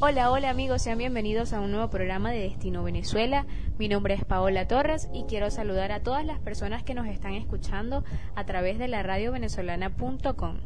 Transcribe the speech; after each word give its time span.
Hola, 0.00 0.30
hola 0.30 0.50
amigos, 0.50 0.82
sean 0.82 0.98
bienvenidos 0.98 1.52
a 1.52 1.60
un 1.60 1.72
nuevo 1.72 1.90
programa 1.90 2.30
de 2.30 2.38
Destino 2.38 2.84
Venezuela. 2.84 3.46
Mi 3.78 3.88
nombre 3.88 4.14
es 4.14 4.24
Paola 4.24 4.68
Torres 4.68 5.08
y 5.12 5.24
quiero 5.24 5.50
saludar 5.50 5.90
a 5.90 6.04
todas 6.04 6.24
las 6.24 6.38
personas 6.38 6.84
que 6.84 6.94
nos 6.94 7.08
están 7.08 7.34
escuchando 7.34 8.04
a 8.36 8.46
través 8.46 8.78
de 8.78 8.86
la 8.86 9.02
radio 9.02 9.32
venezolana.com. 9.32 10.58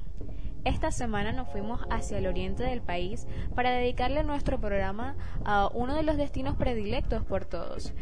Esta 0.67 0.91
semana 0.91 1.33
nos 1.33 1.49
fuimos 1.49 1.81
hacia 1.89 2.19
el 2.19 2.27
oriente 2.27 2.63
del 2.63 2.83
país 2.83 3.27
para 3.55 3.71
dedicarle 3.71 4.23
nuestro 4.23 4.61
programa 4.61 5.17
a 5.47 5.71
uno 5.73 5.95
de 5.95 6.03
los 6.03 6.19
destinos 6.19 6.57
predilectos 6.57 7.25
por 7.25 7.47
todos. 7.47 7.95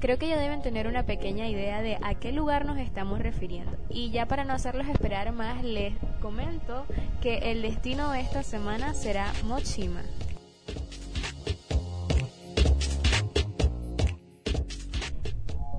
Creo 0.00 0.16
que 0.16 0.28
ya 0.28 0.38
deben 0.38 0.62
tener 0.62 0.86
una 0.86 1.04
pequeña 1.04 1.48
idea 1.48 1.82
de 1.82 1.98
a 2.00 2.14
qué 2.14 2.32
lugar 2.32 2.64
nos 2.64 2.78
estamos 2.78 3.18
refiriendo. 3.18 3.76
Y 3.90 4.08
ya 4.08 4.24
para 4.24 4.44
no 4.44 4.54
hacerlos 4.54 4.88
esperar 4.88 5.32
más, 5.32 5.62
les 5.62 5.92
comento 6.22 6.86
que 7.20 7.50
el 7.52 7.60
destino 7.60 8.10
de 8.10 8.20
esta 8.20 8.42
semana 8.42 8.94
será 8.94 9.34
Mochima. 9.44 10.00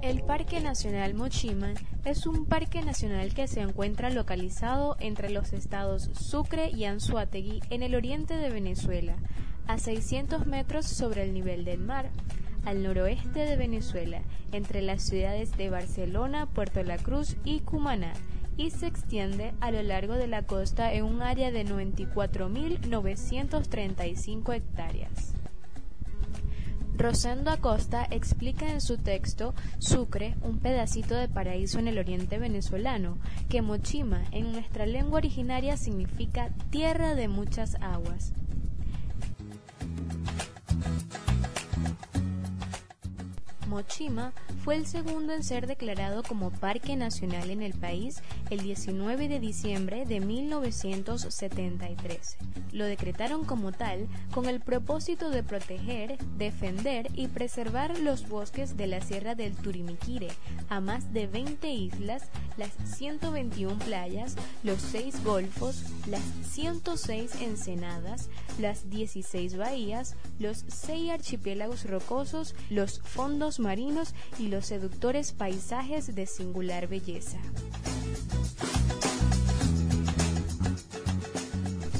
El 0.01 0.23
Parque 0.23 0.59
Nacional 0.59 1.13
Mochima 1.13 1.73
es 2.03 2.25
un 2.25 2.45
parque 2.45 2.81
nacional 2.81 3.33
que 3.33 3.47
se 3.47 3.61
encuentra 3.61 4.09
localizado 4.09 4.95
entre 4.99 5.29
los 5.29 5.53
estados 5.53 6.09
Sucre 6.19 6.71
y 6.71 6.85
Anzoátegui 6.85 7.59
en 7.69 7.83
el 7.83 7.93
oriente 7.93 8.35
de 8.35 8.49
Venezuela, 8.49 9.17
a 9.67 9.77
600 9.77 10.47
metros 10.47 10.87
sobre 10.87 11.23
el 11.23 11.33
nivel 11.33 11.63
del 11.63 11.81
mar, 11.81 12.09
al 12.65 12.81
noroeste 12.81 13.41
de 13.41 13.55
Venezuela, 13.55 14.21
entre 14.51 14.81
las 14.81 15.03
ciudades 15.03 15.55
de 15.57 15.69
Barcelona, 15.69 16.47
Puerto 16.47 16.81
La 16.81 16.97
Cruz 16.97 17.35
y 17.43 17.59
Cumaná, 17.59 18.13
y 18.59 18.69
se 18.71 18.87
extiende 18.87 19.53
a 19.61 19.71
lo 19.71 19.81
largo 19.81 20.15
de 20.15 20.27
la 20.27 20.43
costa 20.43 20.91
en 20.93 21.05
un 21.05 21.21
área 21.21 21.49
de 21.49 21.65
94.935 21.65 24.53
hectáreas. 24.53 25.33
Rosendo 26.97 27.51
Acosta 27.51 28.05
explica 28.11 28.69
en 28.69 28.81
su 28.81 28.97
texto 28.97 29.53
Sucre, 29.77 30.35
un 30.41 30.59
pedacito 30.59 31.15
de 31.15 31.29
paraíso 31.29 31.79
en 31.79 31.87
el 31.87 31.97
oriente 31.97 32.37
venezolano, 32.37 33.17
que 33.47 33.61
Mochima 33.61 34.25
en 34.31 34.51
nuestra 34.51 34.85
lengua 34.85 35.19
originaria 35.19 35.77
significa 35.77 36.49
tierra 36.69 37.15
de 37.15 37.29
muchas 37.29 37.75
aguas. 37.75 38.33
Mochima 43.69 44.33
fue 44.63 44.75
el 44.75 44.87
segundo 44.87 45.33
en 45.33 45.43
ser 45.43 45.67
declarado 45.67 46.23
como 46.23 46.49
Parque 46.49 46.95
Nacional 46.95 47.51
en 47.51 47.61
el 47.61 47.73
país 47.73 48.23
el 48.49 48.61
19 48.61 49.27
de 49.27 49.39
diciembre 49.39 50.07
de 50.07 50.19
1973. 50.19 52.37
Lo 52.71 52.85
decretaron 52.85 53.45
como 53.45 53.71
tal 53.71 54.07
con 54.31 54.47
el 54.47 54.59
propósito 54.59 55.29
de 55.29 55.43
proteger, 55.43 56.17
defender 56.37 57.11
y 57.13 57.27
preservar 57.27 57.99
los 57.99 58.27
bosques 58.27 58.75
de 58.75 58.87
la 58.87 59.01
Sierra 59.01 59.35
del 59.35 59.55
Turimiquire, 59.55 60.29
a 60.69 60.79
más 60.79 61.13
de 61.13 61.27
20 61.27 61.69
islas, 61.69 62.23
las 62.57 62.71
121 62.97 63.77
playas, 63.77 64.35
los 64.63 64.81
6 64.81 65.23
golfos, 65.23 65.83
las 66.07 66.23
106 66.49 67.39
ensenadas, 67.41 68.29
las 68.59 68.89
16 68.89 69.57
bahías, 69.57 70.15
los 70.39 70.65
6 70.67 71.11
archipiélagos 71.11 71.85
rocosos, 71.85 72.55
los 72.69 72.99
fondos 73.01 73.58
marinos 73.59 74.13
y 74.39 74.47
los 74.47 74.65
seductores 74.65 75.31
paisajes 75.33 76.15
de 76.15 76.25
singular 76.25 76.87
belleza. 76.87 77.37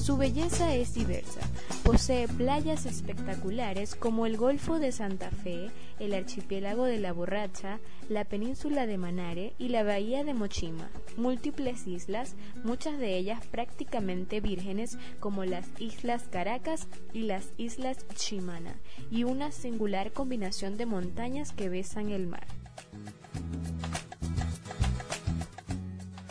Su 0.09 0.17
belleza 0.17 0.73
es 0.73 0.95
diversa. 0.95 1.41
Posee 1.83 2.27
playas 2.27 2.87
espectaculares 2.87 3.93
como 3.93 4.25
el 4.25 4.37
Golfo 4.37 4.79
de 4.79 4.91
Santa 4.91 5.29
Fe, 5.29 5.69
el 5.99 6.15
archipiélago 6.15 6.85
de 6.85 6.97
La 6.97 7.13
Borracha, 7.13 7.79
la 8.09 8.25
península 8.25 8.87
de 8.87 8.97
Manare 8.97 9.53
y 9.59 9.67
la 9.67 9.83
bahía 9.83 10.23
de 10.23 10.33
Mochima. 10.33 10.89
Múltiples 11.15 11.85
islas, 11.85 12.35
muchas 12.63 12.97
de 12.97 13.17
ellas 13.17 13.45
prácticamente 13.51 14.41
vírgenes 14.41 14.97
como 15.19 15.45
las 15.45 15.67
Islas 15.77 16.23
Caracas 16.27 16.87
y 17.13 17.25
las 17.25 17.53
Islas 17.57 17.99
Chimana, 18.15 18.79
y 19.11 19.25
una 19.25 19.51
singular 19.51 20.11
combinación 20.11 20.75
de 20.75 20.87
montañas 20.87 21.51
que 21.51 21.69
besan 21.69 22.09
el 22.09 22.25
mar. 22.25 22.47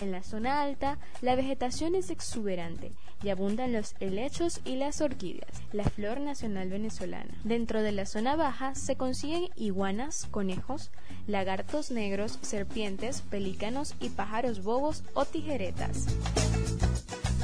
En 0.01 0.11
la 0.11 0.25
zona 0.25 0.63
alta, 0.63 0.99
la 1.23 1.37
vegetación 1.37 1.95
es 1.95 2.11
exuberante 2.11 2.93
y 3.23 3.31
abundan 3.31 3.73
los 3.73 3.95
helechos 4.01 4.61
y 4.65 4.77
las 4.77 5.01
orquídeas, 5.01 5.63
la 5.73 5.85
flor 5.85 6.21
nacional 6.21 6.69
venezolana. 6.69 7.35
Dentro 7.45 7.83
de 7.83 7.93
la 7.93 8.07
zona 8.07 8.37
baja 8.37 8.75
se 8.75 8.97
consiguen 8.97 9.49
iguanas, 9.57 10.27
conejos, 10.31 10.91
lagartos 11.27 11.91
negros, 11.91 12.39
serpientes, 12.43 13.23
pelícanos 13.23 13.95
y 14.01 14.11
pájaros 14.11 14.63
bobos 14.63 15.03
o 15.15 15.25
tijeretas. 15.25 16.07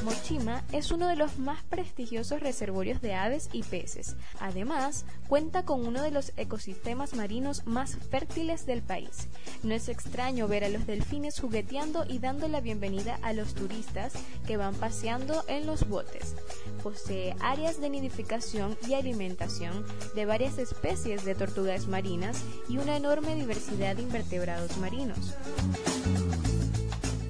Mochima 0.05 0.63
es 0.71 0.91
uno 0.91 1.07
de 1.07 1.15
los 1.15 1.39
más 1.39 1.63
prestigiosos 1.63 2.39
reservorios 2.39 3.01
de 3.01 3.15
aves 3.15 3.49
y 3.51 3.63
peces. 3.63 4.15
Además, 4.39 5.03
cuenta 5.27 5.65
con 5.65 5.83
uno 5.83 6.03
de 6.03 6.11
los 6.11 6.31
ecosistemas 6.37 7.15
marinos 7.15 7.65
más 7.65 7.97
fértiles 8.11 8.67
del 8.67 8.83
país. 8.83 9.27
No 9.63 9.73
es 9.73 9.89
extraño 9.89 10.47
ver 10.47 10.63
a 10.63 10.69
los 10.69 10.85
delfines 10.85 11.39
jugueteando 11.39 12.05
y 12.07 12.19
dando 12.19 12.47
la 12.47 12.61
bienvenida 12.61 13.17
a 13.23 13.33
los 13.33 13.55
turistas 13.55 14.13
que 14.45 14.57
van 14.57 14.75
paseando 14.75 15.43
en 15.47 15.65
los 15.65 15.89
botes. 15.89 16.35
Posee 16.83 17.35
áreas 17.39 17.81
de 17.81 17.89
nidificación 17.89 18.77
y 18.87 18.93
alimentación 18.93 19.87
de 20.13 20.27
varias 20.27 20.59
especies 20.59 21.25
de 21.25 21.33
tortugas 21.33 21.87
marinas 21.87 22.43
y 22.69 22.77
una 22.77 22.95
enorme 22.95 23.33
diversidad 23.33 23.95
de 23.95 24.03
invertebrados 24.03 24.77
marinos. 24.77 25.33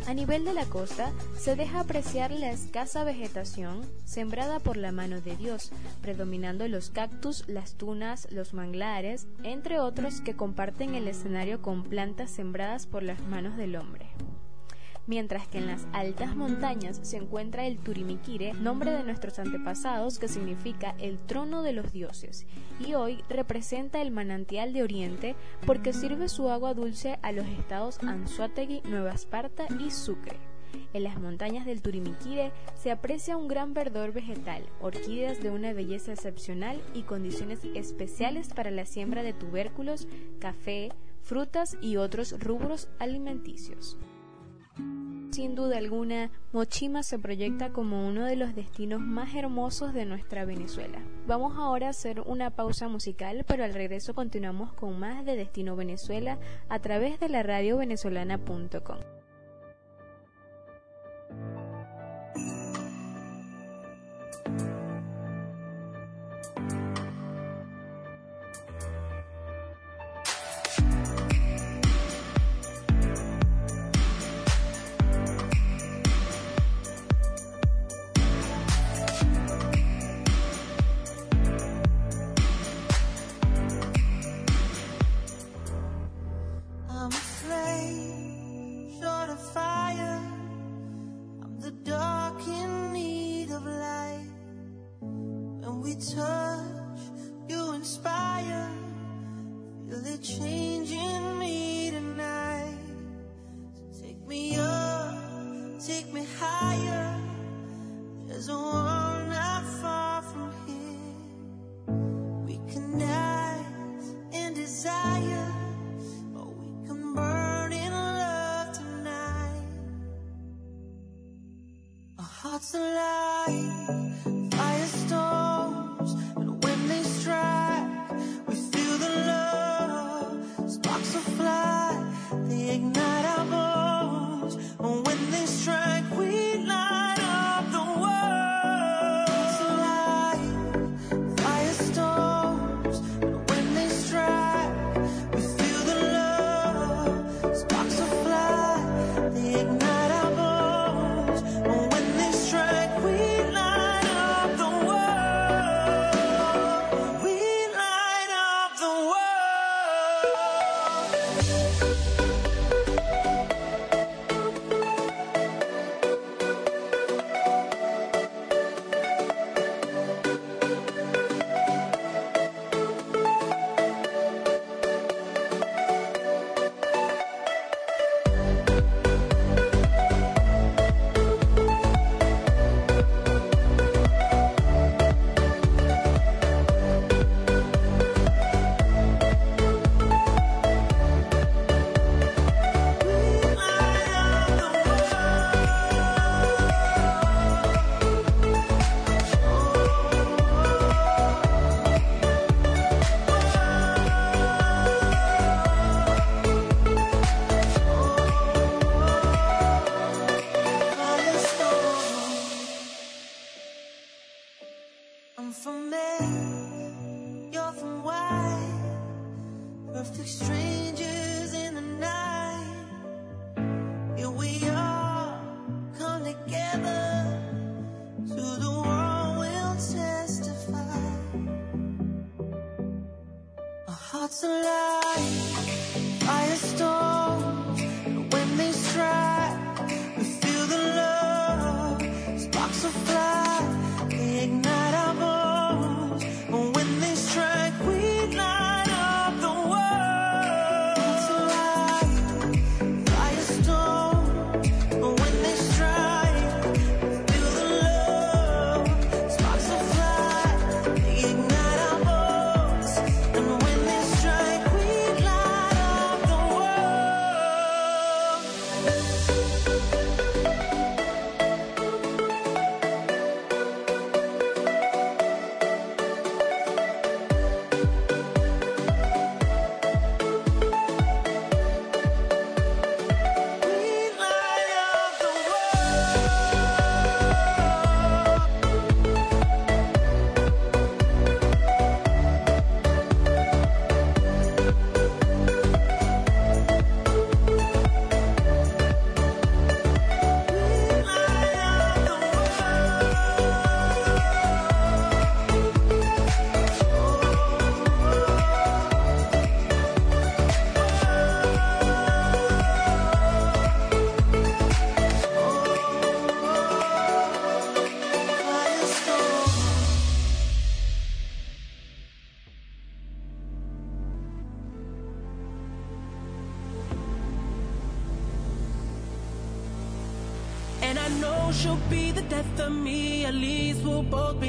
A 0.07 0.13
nivel 0.13 0.45
de 0.45 0.53
la 0.53 0.65
costa 0.65 1.11
se 1.35 1.55
deja 1.55 1.79
apreciar 1.79 2.29
la 2.29 2.51
escasa 2.51 3.03
vegetación 3.03 3.81
sembrada 4.05 4.59
por 4.59 4.77
la 4.77 4.91
mano 4.91 5.19
de 5.19 5.35
Dios, 5.35 5.71
predominando 6.01 6.67
los 6.67 6.91
cactus, 6.91 7.47
las 7.47 7.73
tunas, 7.73 8.27
los 8.31 8.53
manglares, 8.53 9.25
entre 9.43 9.79
otros 9.79 10.21
que 10.21 10.35
comparten 10.35 10.93
el 10.93 11.07
escenario 11.07 11.61
con 11.63 11.83
plantas 11.83 12.29
sembradas 12.29 12.85
por 12.85 13.01
las 13.01 13.19
manos 13.21 13.57
del 13.57 13.75
hombre 13.75 14.05
mientras 15.07 15.47
que 15.47 15.59
en 15.59 15.67
las 15.67 15.87
altas 15.93 16.35
montañas 16.35 16.99
se 17.03 17.17
encuentra 17.17 17.65
el 17.65 17.77
Turimiquire, 17.77 18.53
nombre 18.53 18.91
de 18.91 19.03
nuestros 19.03 19.39
antepasados 19.39 20.19
que 20.19 20.27
significa 20.27 20.95
el 20.99 21.17
trono 21.19 21.61
de 21.61 21.73
los 21.73 21.91
dioses, 21.91 22.45
y 22.79 22.93
hoy 22.93 23.23
representa 23.29 24.01
el 24.01 24.11
manantial 24.11 24.73
de 24.73 24.83
Oriente 24.83 25.35
porque 25.65 25.93
sirve 25.93 26.29
su 26.29 26.49
agua 26.49 26.73
dulce 26.73 27.19
a 27.21 27.31
los 27.31 27.45
estados 27.47 27.99
Anzoátegui, 27.99 28.81
Nueva 28.85 29.11
Esparta 29.11 29.65
y 29.79 29.91
Sucre. 29.91 30.37
En 30.93 31.03
las 31.03 31.19
montañas 31.19 31.65
del 31.65 31.81
Turimiquire 31.81 32.51
se 32.75 32.91
aprecia 32.91 33.37
un 33.37 33.47
gran 33.47 33.73
verdor 33.73 34.11
vegetal, 34.11 34.63
orquídeas 34.81 35.41
de 35.41 35.49
una 35.49 35.73
belleza 35.73 36.13
excepcional 36.13 36.81
y 36.93 37.03
condiciones 37.03 37.59
especiales 37.75 38.49
para 38.53 38.71
la 38.71 38.85
siembra 38.85 39.23
de 39.23 39.33
tubérculos, 39.33 40.07
café, 40.39 40.91
frutas 41.21 41.77
y 41.81 41.97
otros 41.97 42.39
rubros 42.39 42.87
alimenticios. 42.99 43.97
Sin 45.35 45.53
duda 45.53 45.79
alguna, 45.79 46.31
Mochima 46.53 47.03
se 47.03 47.19
proyecta 47.19 47.73
como 47.73 48.07
uno 48.07 48.23
de 48.23 48.37
los 48.37 48.55
destinos 48.55 49.01
más 49.01 49.35
hermosos 49.35 49.93
de 49.93 50.05
nuestra 50.05 50.45
Venezuela. 50.45 51.03
Vamos 51.27 51.57
ahora 51.57 51.87
a 51.87 51.89
hacer 51.89 52.21
una 52.21 52.51
pausa 52.51 52.87
musical, 52.87 53.43
pero 53.45 53.65
al 53.65 53.73
regreso 53.73 54.13
continuamos 54.13 54.71
con 54.71 54.97
más 54.97 55.25
de 55.25 55.35
Destino 55.35 55.75
Venezuela 55.75 56.39
a 56.69 56.79
través 56.79 57.19
de 57.19 57.27
la 57.27 57.43
radio 57.43 57.75
venezolana.com. 57.75 59.14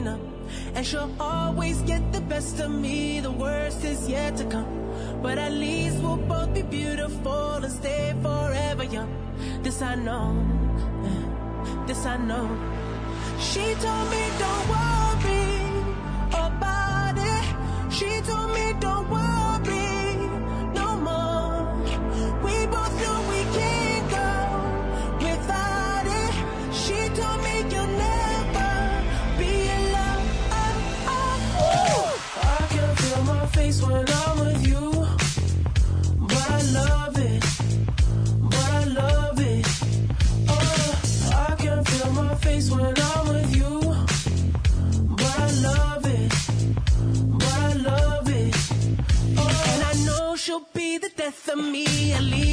And 0.04 0.86
she'll 0.86 1.10
always 1.18 1.80
get 1.82 2.12
the 2.12 2.20
best 2.20 2.60
of 2.60 2.70
me, 2.70 3.20
the 3.20 3.30
worst 3.30 3.82
is 3.82 4.08
yet 4.08 4.36
to 4.36 4.44
come. 4.44 4.68
But 5.22 5.38
at 5.38 5.52
least 5.52 5.98
we'll 6.02 6.18
both 6.18 6.52
be 6.52 6.62
beautiful 6.62 7.54
and 7.64 7.72
stay 7.72 8.14
forever 8.22 8.84
young. 8.84 9.10
This 9.62 9.80
I 9.80 9.94
know, 9.94 10.36
this 11.86 12.04
I 12.04 12.18
know. 12.18 12.46
She 13.40 13.74
told 13.74 14.10
me 14.10 14.22
don't 14.38 14.68
worry. 14.68 14.95
me 51.56 52.12
at 52.12 52.22
least. 52.22 52.45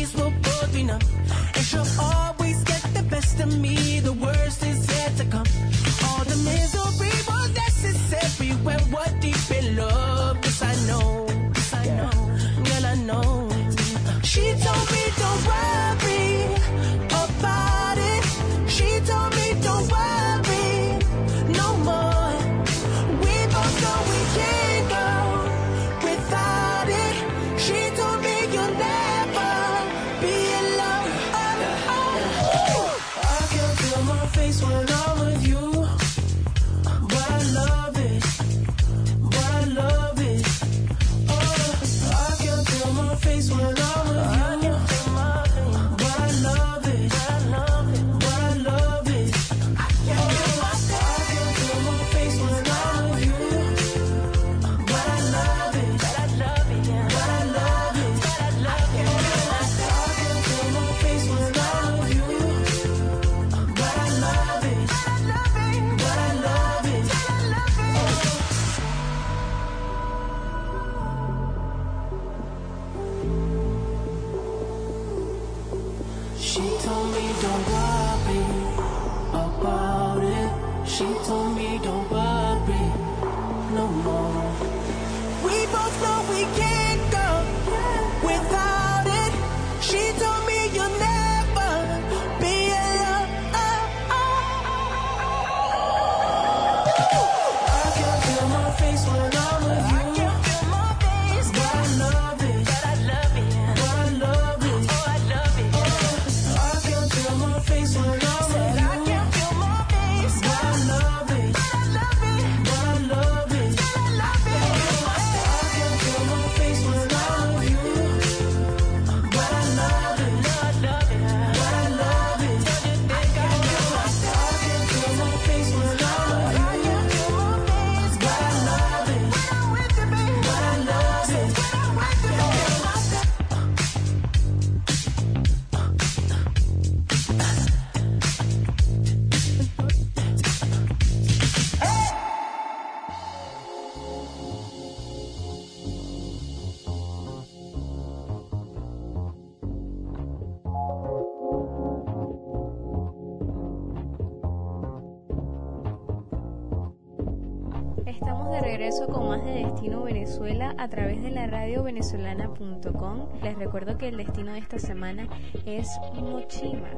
Regreso 158.64 159.08
con 159.08 159.28
más 159.28 159.44
de 159.46 159.66
Destino 159.66 160.04
Venezuela 160.04 160.74
a 160.78 160.88
través 160.88 161.22
de 161.22 161.30
la 161.30 161.48
radio 161.48 161.84
venezolana.com. 161.84 163.28
Les 163.44 163.58
recuerdo 163.58 163.98
que 163.98 164.08
el 164.08 164.18
destino 164.18 164.54
de 164.54 164.60
esta 164.60 164.80
semana 164.80 165.28
es 165.66 165.88
Mochima. 166.16 166.90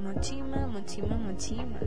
Mochima, 0.00 0.66
Mochima, 0.66 1.16
Mochima. 1.16 1.78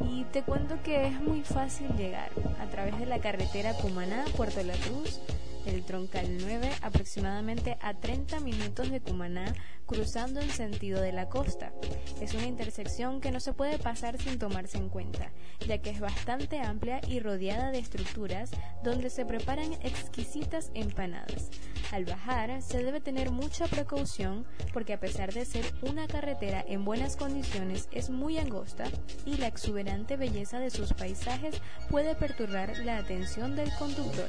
Y 0.00 0.24
te 0.32 0.42
cuento 0.42 0.82
que 0.82 1.06
es 1.06 1.20
muy 1.20 1.42
fácil 1.42 1.88
llegar 1.96 2.30
a 2.60 2.66
través 2.66 2.98
de 2.98 3.06
la 3.06 3.18
carretera 3.20 3.74
Cumaná, 3.74 4.24
Puerto 4.36 4.62
La 4.62 4.74
Cruz, 4.74 5.20
el 5.66 5.84
Troncal 5.84 6.26
9, 6.40 6.70
aproximadamente 6.82 7.78
a 7.80 7.94
30 7.94 8.40
minutos 8.40 8.90
de 8.90 9.00
Cumaná, 9.00 9.52
cruzando 9.88 10.40
en 10.40 10.50
sentido 10.50 11.00
de 11.00 11.12
la 11.12 11.28
costa. 11.28 11.72
Es 12.20 12.34
una 12.34 12.46
intersección 12.46 13.20
que 13.20 13.32
no 13.32 13.40
se 13.40 13.54
puede 13.54 13.78
pasar 13.78 14.20
sin 14.20 14.38
tomarse 14.38 14.76
en 14.78 14.90
cuenta, 14.90 15.32
ya 15.66 15.78
que 15.78 15.90
es 15.90 15.98
bastante 15.98 16.60
amplia 16.60 17.00
y 17.08 17.18
rodeada 17.20 17.72
de 17.72 17.78
estructuras 17.78 18.50
donde 18.84 19.10
se 19.10 19.24
preparan 19.24 19.72
exquisitas 19.82 20.70
empanadas. 20.74 21.50
Al 21.90 22.04
bajar 22.04 22.60
se 22.60 22.82
debe 22.82 23.00
tener 23.00 23.30
mucha 23.30 23.66
precaución 23.66 24.46
porque 24.74 24.92
a 24.92 25.00
pesar 25.00 25.32
de 25.32 25.46
ser 25.46 25.64
una 25.82 26.06
carretera 26.06 26.62
en 26.68 26.84
buenas 26.84 27.16
condiciones 27.16 27.88
es 27.90 28.10
muy 28.10 28.38
angosta 28.38 28.84
y 29.24 29.38
la 29.38 29.46
exuberante 29.46 30.16
belleza 30.16 30.58
de 30.58 30.70
sus 30.70 30.92
paisajes 30.92 31.60
puede 31.88 32.14
perturbar 32.14 32.76
la 32.84 32.98
atención 32.98 33.56
del 33.56 33.72
conductor. 33.78 34.28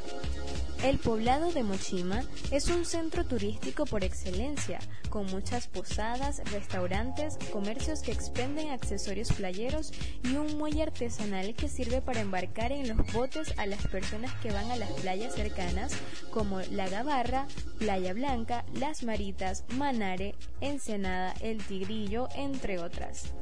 El 0.83 0.97
poblado 0.97 1.51
de 1.51 1.63
Mochima 1.63 2.23
es 2.51 2.69
un 2.69 2.85
centro 2.85 3.25
turístico 3.25 3.85
por 3.85 4.05
excelencia, 4.05 4.79
con 5.09 5.25
muchas 5.25 5.48
posadas, 5.67 6.41
restaurantes, 6.51 7.37
comercios 7.51 8.01
que 8.01 8.11
expenden 8.11 8.69
accesorios 8.69 9.31
playeros 9.33 9.91
y 10.23 10.35
un 10.35 10.57
muelle 10.57 10.83
artesanal 10.83 11.55
que 11.55 11.67
sirve 11.67 12.01
para 12.01 12.21
embarcar 12.21 12.71
en 12.71 12.87
los 12.87 13.11
botes 13.13 13.53
a 13.57 13.65
las 13.65 13.85
personas 13.87 14.31
que 14.41 14.51
van 14.51 14.69
a 14.71 14.75
las 14.75 14.91
playas 14.91 15.33
cercanas 15.33 15.93
como 16.31 16.59
La 16.71 16.87
Gabarra, 16.87 17.47
Playa 17.79 18.13
Blanca, 18.13 18.63
Las 18.73 19.03
Maritas, 19.03 19.63
Manare, 19.69 20.35
Ensenada, 20.61 21.33
El 21.41 21.63
Tigrillo, 21.63 22.29
entre 22.35 22.79
otras. 22.79 23.33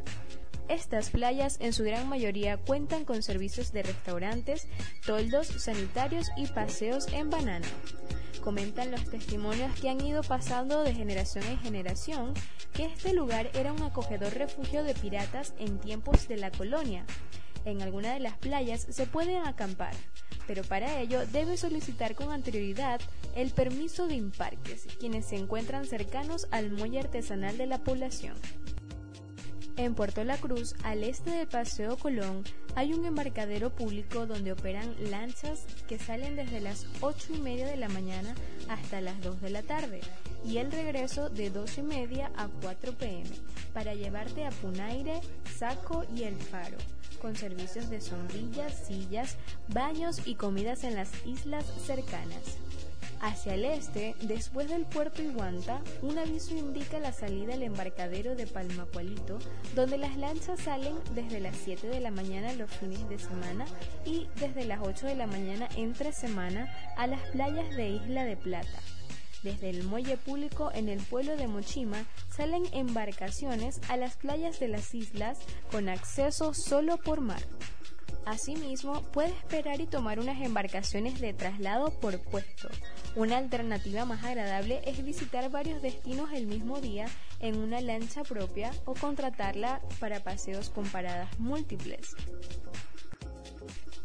Estas 0.69 1.11
playas 1.11 1.57
en 1.61 1.71
su 1.71 1.83
gran 1.83 2.09
mayoría 2.09 2.57
cuentan 2.57 3.05
con 3.05 3.23
servicios 3.23 3.71
de 3.71 3.83
restaurantes, 3.83 4.67
toldos 5.05 5.47
sanitarios 5.47 6.27
y 6.35 6.47
paseos 6.47 7.07
en 7.13 7.29
banana. 7.29 7.67
Comentan 8.41 8.91
los 8.91 9.03
testimonios 9.06 9.77
que 9.79 9.89
han 9.89 10.00
ido 10.00 10.24
pasando 10.24 10.84
de 10.84 10.94
generación 10.94 11.44
en 11.46 11.60
generación 11.60 12.34
que 12.74 12.86
este 12.86 13.13
lugar 13.13 13.50
era 13.53 13.74
un 13.74 13.82
acogedor 13.82 14.34
refugio 14.34 14.84
de 14.84 14.94
piratas 14.94 15.53
en 15.60 15.79
tiempos 15.79 16.27
de 16.27 16.38
la 16.38 16.51
colonia. 16.51 17.06
En 17.65 17.82
alguna 17.82 18.13
de 18.13 18.20
las 18.20 18.38
playas 18.38 18.88
se 18.89 19.06
pueden 19.08 19.46
acampar, 19.46 19.94
pero 20.46 20.63
para 20.63 21.01
ello 21.01 21.25
debe 21.27 21.58
solicitar 21.58 22.15
con 22.15 22.32
anterioridad 22.32 23.01
el 23.36 23.51
permiso 23.51 24.08
de 24.08 24.15
imparques, 24.15 24.88
quienes 25.00 25.25
se 25.25 25.36
encuentran 25.36 25.86
cercanos 25.86 26.48
al 26.51 26.72
muelle 26.72 27.00
artesanal 27.00 27.58
de 27.58 27.67
la 27.67 27.79
población. 27.79 28.36
En 29.77 29.93
Puerto 29.93 30.24
La 30.24 30.38
Cruz, 30.38 30.74
al 30.84 31.03
este 31.03 31.29
del 31.29 31.48
Paseo 31.48 31.98
Colón, 31.98 32.43
hay 32.74 32.93
un 32.93 33.05
embarcadero 33.05 33.69
público 33.69 34.25
donde 34.25 34.51
operan 34.51 34.96
lanchas 35.12 35.67
que 35.88 36.00
salen 36.00 36.36
desde 36.36 36.62
las 36.62 36.88
8 37.01 37.36
y 37.36 37.38
media 37.38 37.67
de 37.67 37.77
la 37.77 37.88
mañana 37.88 38.34
hasta 38.69 39.01
las 39.01 39.22
2 39.22 39.39
de 39.39 39.51
la 39.51 39.62
tarde 39.62 40.01
y 40.43 40.57
el 40.57 40.72
regreso 40.72 41.29
de 41.29 41.51
2 41.51 41.77
y 41.77 41.81
media 41.84 42.31
a 42.36 42.48
4 42.63 42.93
pm 42.93 43.29
para 43.72 43.93
llevarte 43.93 44.48
a 44.48 44.50
Punaire, 44.50 45.22
Saco 45.55 46.03
y 46.15 46.24
El 46.24 46.38
Faro, 46.38 46.77
con 47.22 47.36
servicios 47.36 47.91
de 47.91 48.01
sombrillas, 48.01 48.88
sillas, 48.88 49.38
baños 49.67 50.22
y 50.25 50.34
comidas 50.34 50.86
en 50.86 50.96
las 50.96 51.12
islas 51.24 51.65
cercanas. 51.86 52.57
Hacia 53.19 53.55
el 53.55 53.65
este, 53.65 54.15
después 54.21 54.69
del 54.69 54.86
puerto 54.86 55.24
Iguanta, 55.24 55.81
un 56.01 56.19
aviso 56.19 56.55
indica 56.55 57.00
la 57.00 57.12
salida 57.12 57.55
al 57.55 57.63
embarcadero 57.63 58.36
de 58.36 58.45
Palmacualito, 58.45 59.39
donde 59.75 59.97
las 59.97 60.17
lanchas 60.17 60.59
salen 60.59 60.95
desde 61.15 61.39
las 61.39 61.55
7 61.57 61.88
de 61.88 62.00
la 62.00 62.12
mañana 62.12 62.53
los 62.53 62.69
fines 62.69 63.09
de 63.09 63.17
semana 63.17 63.65
y 64.05 64.27
desde 64.39 64.65
las 64.65 64.81
8 64.81 65.07
de 65.07 65.15
la 65.15 65.25
mañana 65.25 65.67
entre 65.75 66.13
semana 66.13 66.71
a 66.95 67.07
las 67.07 67.21
playas 67.29 67.75
de 67.75 67.89
Isla 67.89 68.24
de 68.24 68.38
Plata. 68.38 68.79
Desde 69.43 69.69
el 69.69 69.83
muelle 69.83 70.17
público 70.17 70.71
en 70.74 70.89
el 70.89 71.00
pueblo 71.00 71.38
de 71.38 71.47
Mochima 71.47 72.05
salen 72.29 72.63
embarcaciones 72.74 73.79
a 73.88 73.97
las 73.97 74.17
playas 74.17 74.59
de 74.59 74.67
las 74.67 74.93
islas 74.93 75.39
con 75.71 75.89
acceso 75.89 76.53
solo 76.53 76.97
por 76.97 77.21
mar. 77.21 77.41
Asimismo, 78.27 79.03
puede 79.13 79.29
esperar 79.29 79.79
y 79.79 79.88
tomar 79.88 80.19
unas 80.19 80.41
embarcaciones 80.41 81.22
de 81.22 81.31
traslado 81.31 81.91
por 82.01 82.19
puesto. 82.19 82.67
Una 83.15 83.38
alternativa 83.38 84.03
más 84.03 84.22
agradable 84.25 84.81
es 84.86 85.01
visitar 85.01 85.50
varios 85.50 85.81
destinos 85.81 86.34
el 86.34 86.46
mismo 86.46 86.81
día 86.81 87.05
en 87.39 87.57
una 87.57 87.79
lancha 87.79 88.24
propia 88.24 88.72
o 88.84 88.96
contratarla 88.96 89.79
para 90.01 90.25
paseos 90.25 90.69
con 90.69 90.86
paradas 90.89 91.39
múltiples. 91.39 92.17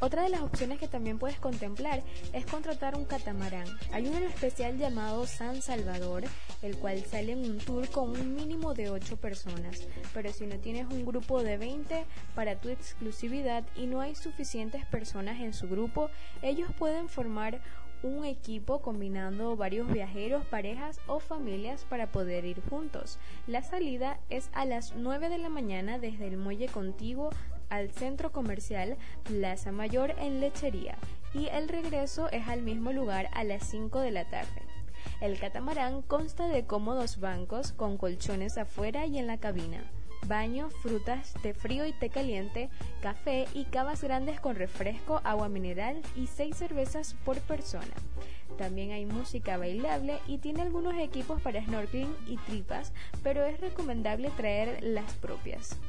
Otra 0.05 0.25
de 0.25 0.31
las 0.31 0.41
opciones 0.41 0.81
que 0.81 0.89
también 0.89 1.21
puedes 1.21 1.39
contemplar 1.39 2.03
es 2.33 2.45
contratar 2.45 2.97
un 2.97 3.05
catamarán. 3.05 3.69
Hay 3.93 4.09
uno 4.09 4.19
especial 4.27 4.77
llamado 4.77 5.29
San 5.29 5.63
Salvador, 5.63 6.25
el 6.61 6.77
cual 6.77 7.05
sale 7.05 7.31
en 7.31 7.49
un 7.49 7.59
tour 7.59 7.89
con 7.89 8.11
un 8.11 8.35
mínimo 8.35 8.75
de 8.75 8.91
8 8.91 9.17
personas. 9.19 9.87
Pero 10.13 10.33
si 10.33 10.45
no 10.47 10.57
tienes 10.57 10.89
un 10.91 11.07
grupo 11.07 11.45
de 11.45 11.57
20 11.57 12.05
para 12.35 12.61
tu 12.61 12.69
exclusividad 12.69 13.65
y 13.77 13.87
no 13.87 14.01
hay 14.01 14.17
suficientes 14.17 14.85
personas 14.87 15.41
en 15.41 15.53
su 15.53 15.69
grupo, 15.69 16.11
ellos 16.43 16.73
pueden 16.77 17.09
formar 17.09 17.61
un 18.03 18.25
equipo 18.25 18.83
combinando 18.83 19.57
varios 19.57 19.87
viajeros, 19.87 20.45
parejas 20.47 20.99
o 21.07 21.21
familias 21.21 21.85
para 21.89 22.11
poder 22.11 22.45
ir 22.45 22.61
juntos. 22.69 23.21
La 23.47 23.63
salida 23.63 24.19
es 24.29 24.51
a 24.53 24.65
las 24.65 24.95
9 24.97 25.29
de 25.29 25.39
la 25.39 25.49
mañana 25.49 26.01
desde 26.01 26.27
el 26.27 26.39
muelle 26.39 26.67
contiguo 26.67 27.31
al 27.73 27.91
centro 27.91 28.33
comercial 28.33 28.99
Plaza 29.25 29.73
Mayor 29.73 30.15
en 30.19 30.41
Lechería 30.41 30.99
y 31.33 31.47
el 31.47 31.69
regreso 31.69 32.29
es 32.31 32.47
al 32.47 32.61
mismo 32.61 32.93
lugar 32.93 33.31
a 33.33 33.45
las 33.45 33.67
5 33.71 34.01
de 34.01 34.11
la 34.11 34.29
tarde. 34.29 34.63
El 35.23 35.39
catamarán 35.39 36.03
consta 36.03 36.49
de 36.49 36.67
cómodos 36.67 37.19
bancos 37.19 37.73
con 37.73 37.97
colchones 37.97 38.59
afuera 38.59 39.07
y 39.07 39.19
en 39.19 39.27
la 39.27 39.39
cabina, 39.39 39.91
baño, 40.27 40.69
frutas, 40.69 41.33
té 41.41 41.55
frío 41.55 41.87
y 41.87 41.93
té 41.93 42.11
caliente, 42.11 42.69
café 43.01 43.47
y 43.55 43.65
cavas 43.65 44.03
grandes 44.03 44.39
con 44.39 44.55
refresco, 44.55 45.23
agua 45.25 45.49
mineral 45.49 46.03
y 46.15 46.27
seis 46.27 46.57
cervezas 46.57 47.17
por 47.25 47.39
persona. 47.41 47.95
También 48.59 48.91
hay 48.91 49.07
música 49.07 49.57
bailable 49.57 50.19
y 50.27 50.37
tiene 50.39 50.61
algunos 50.61 50.99
equipos 50.99 51.41
para 51.41 51.65
snorkeling 51.65 52.15
y 52.27 52.37
tripas, 52.37 52.93
pero 53.23 53.47
es 53.47 53.59
recomendable 53.61 54.31
traer 54.37 54.83
las 54.83 55.11
propias. 55.15 55.81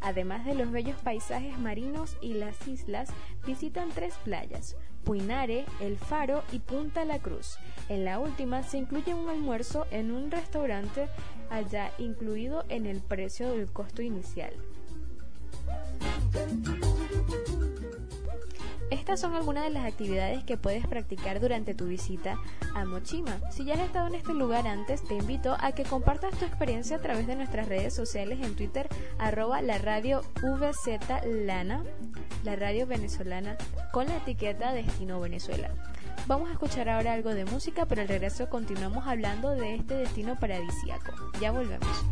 Además 0.00 0.44
de 0.44 0.54
los 0.54 0.70
bellos 0.70 0.96
paisajes 1.02 1.58
marinos 1.58 2.16
y 2.20 2.34
las 2.34 2.68
islas, 2.68 3.10
visitan 3.46 3.90
tres 3.90 4.14
playas, 4.24 4.76
Puinare, 5.04 5.64
El 5.80 5.96
Faro 5.96 6.42
y 6.52 6.58
Punta 6.58 7.04
La 7.04 7.18
Cruz. 7.18 7.58
En 7.88 8.04
la 8.04 8.18
última 8.18 8.62
se 8.62 8.78
incluye 8.78 9.14
un 9.14 9.28
almuerzo 9.28 9.86
en 9.90 10.10
un 10.10 10.30
restaurante 10.30 11.08
allá 11.50 11.90
incluido 11.98 12.64
en 12.68 12.86
el 12.86 13.00
precio 13.00 13.50
del 13.50 13.66
costo 13.66 14.02
inicial. 14.02 14.52
Estas 19.08 19.20
son 19.20 19.34
algunas 19.34 19.64
de 19.64 19.70
las 19.70 19.86
actividades 19.86 20.44
que 20.44 20.58
puedes 20.58 20.86
practicar 20.86 21.40
durante 21.40 21.72
tu 21.72 21.86
visita 21.86 22.36
a 22.74 22.84
Mochima. 22.84 23.40
Si 23.50 23.64
ya 23.64 23.72
has 23.72 23.80
estado 23.80 24.06
en 24.06 24.16
este 24.16 24.34
lugar 24.34 24.66
antes, 24.66 25.02
te 25.02 25.14
invito 25.14 25.56
a 25.60 25.72
que 25.72 25.84
compartas 25.84 26.38
tu 26.38 26.44
experiencia 26.44 26.98
a 26.98 27.00
través 27.00 27.26
de 27.26 27.34
nuestras 27.34 27.68
redes 27.68 27.94
sociales 27.94 28.38
en 28.42 28.54
Twitter, 28.54 28.86
arroba 29.18 29.62
la 29.62 29.78
radio 29.78 30.20
VZ 30.42 31.24
Lana, 31.24 31.84
la 32.44 32.54
radio 32.56 32.86
venezolana, 32.86 33.56
con 33.92 34.08
la 34.08 34.18
etiqueta 34.18 34.74
Destino 34.74 35.18
Venezuela. 35.22 35.70
Vamos 36.26 36.50
a 36.50 36.52
escuchar 36.52 36.90
ahora 36.90 37.14
algo 37.14 37.32
de 37.32 37.46
música, 37.46 37.86
pero 37.86 38.02
al 38.02 38.08
regreso 38.08 38.50
continuamos 38.50 39.06
hablando 39.06 39.52
de 39.52 39.76
este 39.76 39.94
destino 39.94 40.38
paradisíaco. 40.38 41.12
Ya 41.40 41.50
volvemos. 41.50 42.04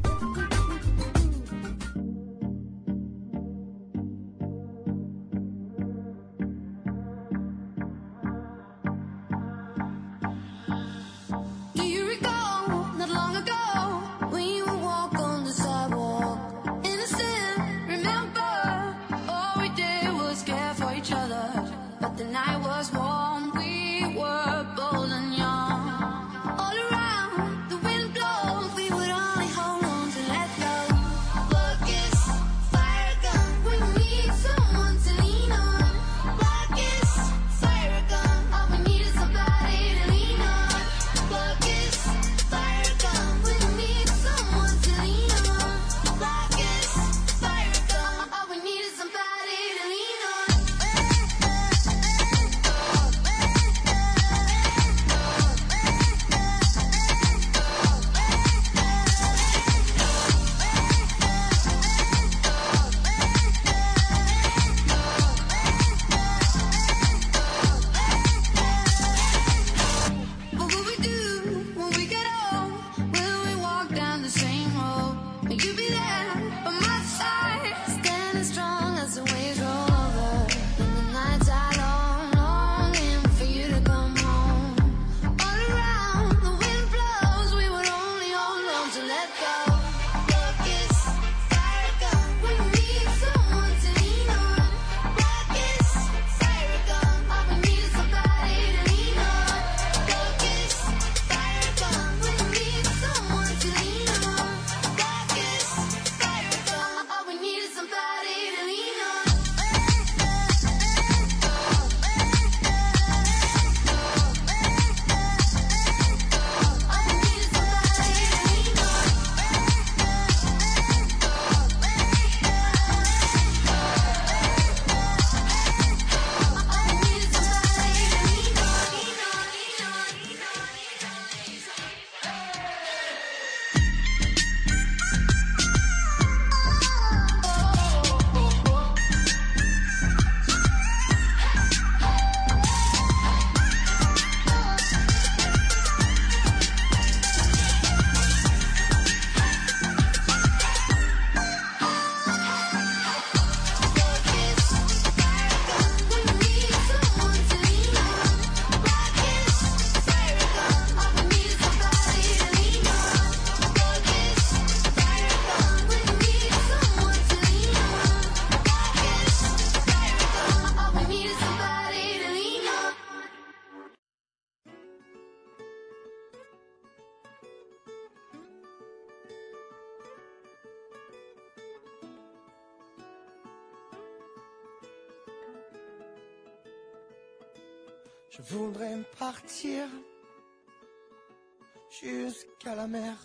Jusqu'à 192.02 192.74
la 192.74 192.86
mer, 192.86 193.16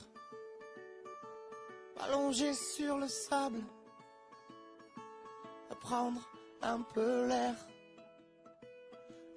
allongé 1.99 2.53
sur 2.53 2.97
le 2.97 3.07
sable, 3.07 3.61
prendre 5.81 6.21
un 6.61 6.81
peu 6.93 7.27
l'air, 7.27 7.55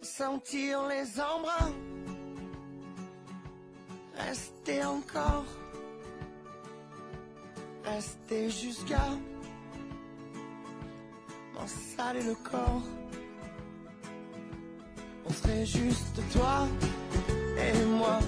sentir 0.02 0.86
les 0.86 1.20
embruns, 1.20 1.72
rester 4.14 4.84
encore, 4.84 5.46
rester 7.84 8.50
jusqu'à 8.50 9.08
m'en 11.54 11.66
saler 11.66 12.22
le 12.22 12.34
corps. 12.34 12.82
On 15.26 15.32
serait 15.32 15.64
juste 15.64 16.20
toi 16.32 16.68
et 17.56 17.84
moi, 17.86 18.18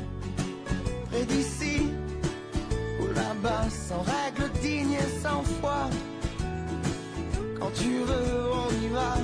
d'ici 1.24 1.88
ou 3.00 3.06
là-bas, 3.14 3.68
sans 3.70 4.02
règles 4.02 4.50
dignes 4.60 4.94
et 4.94 5.22
sans 5.22 5.42
foi. 5.60 5.88
Quand 7.58 7.70
tu 7.74 7.90
veux, 8.08 8.50
on 8.52 8.70
y 8.84 8.88
va. 8.88 9.14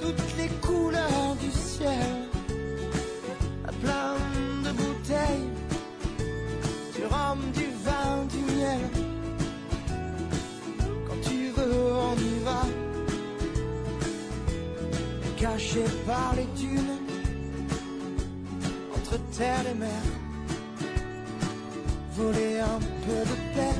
Toutes 0.00 0.36
les 0.36 0.48
couleurs 0.66 1.36
du 1.40 1.50
ciel, 1.50 2.28
à 3.66 3.72
plein 3.72 4.14
de 4.64 4.70
bouteilles, 4.72 5.50
du 6.94 7.04
rhum, 7.06 7.40
du 7.54 7.66
vin, 7.84 8.24
du 8.34 8.40
miel. 8.52 8.84
Quand 11.06 11.20
tu 11.22 11.50
veux, 11.56 11.92
on 12.10 12.14
y 12.14 12.44
va 12.44 12.62
caché 15.38 15.84
par 16.06 16.34
les 16.34 16.48
dunes, 16.60 16.87
terre 19.38 19.66
et 19.70 19.78
mer, 19.78 20.02
voler 22.16 22.58
un 22.58 22.80
peu 23.04 23.20
de 23.30 23.36
paix, 23.54 23.78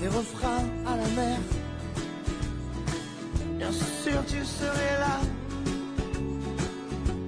des 0.00 0.08
refrains 0.08 0.66
à 0.86 0.96
la 0.96 1.08
mer. 1.20 1.38
Bien 3.56 3.72
sûr, 3.72 4.20
tu 4.26 4.44
serais 4.44 4.96
là, 5.04 5.16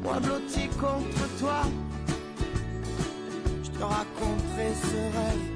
moi 0.02 0.20
blotti 0.20 0.68
contre 0.78 1.24
toi. 1.38 1.62
Je 3.64 3.70
te 3.70 3.82
raconterai 3.82 4.68
ce 4.88 5.00
rêve. 5.16 5.46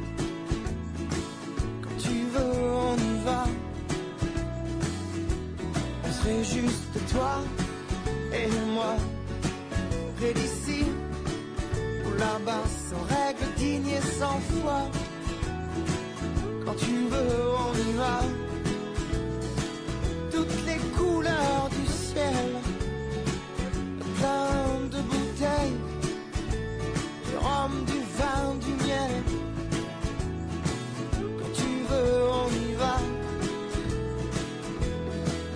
Quand 1.83 1.99
tu 1.99 2.17
veux, 2.35 2.73
on 2.89 2.97
y 2.97 3.17
va. 3.27 3.45
On 6.05 6.13
serait 6.13 6.45
juste 6.57 6.95
toi 7.13 7.35
et 8.33 8.49
moi, 8.75 8.95
d'ici 10.33 10.85
ou 12.07 12.19
là-bas, 12.19 12.65
sans 12.89 13.03
règles 13.15 13.53
dignes 13.57 13.89
et 13.89 14.01
sans 14.01 14.39
foi. 14.41 14.81
Quand 16.65 16.77
tu 16.77 16.95
veux, 17.13 17.43
on 17.67 17.75
y 17.91 17.93
va. 17.93 18.21
Toutes 20.33 20.67
les 20.67 20.81
couleurs 20.97 21.69
du 21.71 21.87
ciel, 21.87 22.47
plein 24.19 24.89
de 24.91 25.01
bouteilles, 25.11 25.81
du 27.29 27.37
rhum, 27.37 27.85
du 27.85 28.01
vin, 28.19 28.55
du 28.65 28.73
miel. 28.85 29.15
Quand 31.39 31.53
tu 31.53 31.71
veux, 31.91 32.17
on 32.43 32.49
y 32.49 32.75
va. 32.75 32.97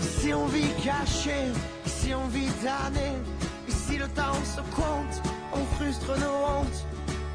Ici 0.00 0.34
on 0.34 0.46
vit 0.46 0.72
caché, 0.84 1.38
ici 1.86 2.14
on 2.14 2.28
vit 2.28 2.52
damné, 2.62 3.10
temps 4.18 4.44
se 4.56 4.62
compte, 4.74 5.16
on 5.52 5.64
frustre 5.76 6.12
nos 6.24 6.38
hontes. 6.50 6.80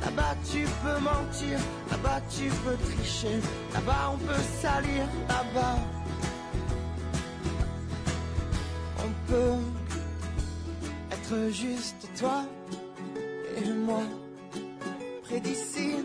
Là-bas 0.02 0.36
tu 0.52 0.66
peux 0.84 1.00
mentir, 1.00 1.58
là-bas 1.90 2.20
tu 2.30 2.50
peux 2.64 2.78
tricher, 2.90 3.38
là-bas 3.74 4.04
on 4.14 4.18
peut 4.18 4.46
salir, 4.62 5.04
là-bas 5.30 5.78
on 9.06 9.32
peut 9.32 9.62
être 11.16 11.52
juste 11.52 12.02
toi 12.20 12.44
et 13.58 13.70
moi, 13.70 14.04
près 15.24 15.40
d'ici 15.40 15.96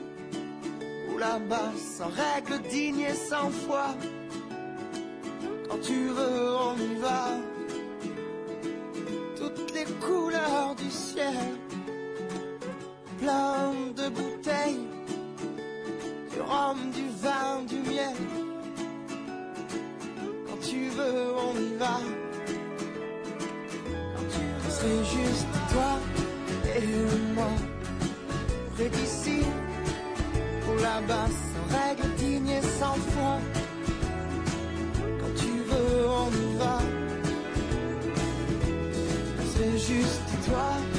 ou 1.11 1.19
là-bas, 1.19 1.73
sans 1.97 2.11
règles 2.25 2.63
dignes 2.69 3.01
et 3.01 3.15
sans 3.31 3.51
foi. 3.51 3.87
Quand 5.69 5.81
tu 5.83 6.09
veux, 6.09 6.57
on 6.69 6.77
y 6.77 6.95
va. 7.01 7.58
Plein 13.19 13.73
de 13.97 14.09
bouteilles, 14.09 14.87
du 16.33 16.41
rhum, 16.41 16.79
du 16.93 17.09
vin, 17.23 17.63
du 17.67 17.77
miel. 17.91 18.17
Quand 20.47 20.61
tu 20.61 20.89
veux, 20.89 21.35
on 21.47 21.55
y 21.59 21.77
va. 21.77 22.01
Quand 24.15 24.29
tu 24.35 24.45
veux, 24.61 24.71
serait 24.71 25.05
juste 25.23 25.47
toi 25.73 25.99
et 26.77 27.35
moi, 27.35 27.53
près 28.75 28.89
d'ici 28.89 29.41
ou 30.69 30.83
là-bas, 30.83 31.29
sans 31.51 31.79
règles 31.79 32.15
dignes 32.17 32.51
et 32.51 32.63
sans 32.63 32.95
foi. 33.13 33.39
Quand 35.21 35.35
tu 35.37 35.53
veux, 35.71 36.07
on 36.09 36.31
y 36.31 36.59
va. 36.59 36.79
C'est 39.55 39.79
juste 39.79 40.29
toi 40.47 40.98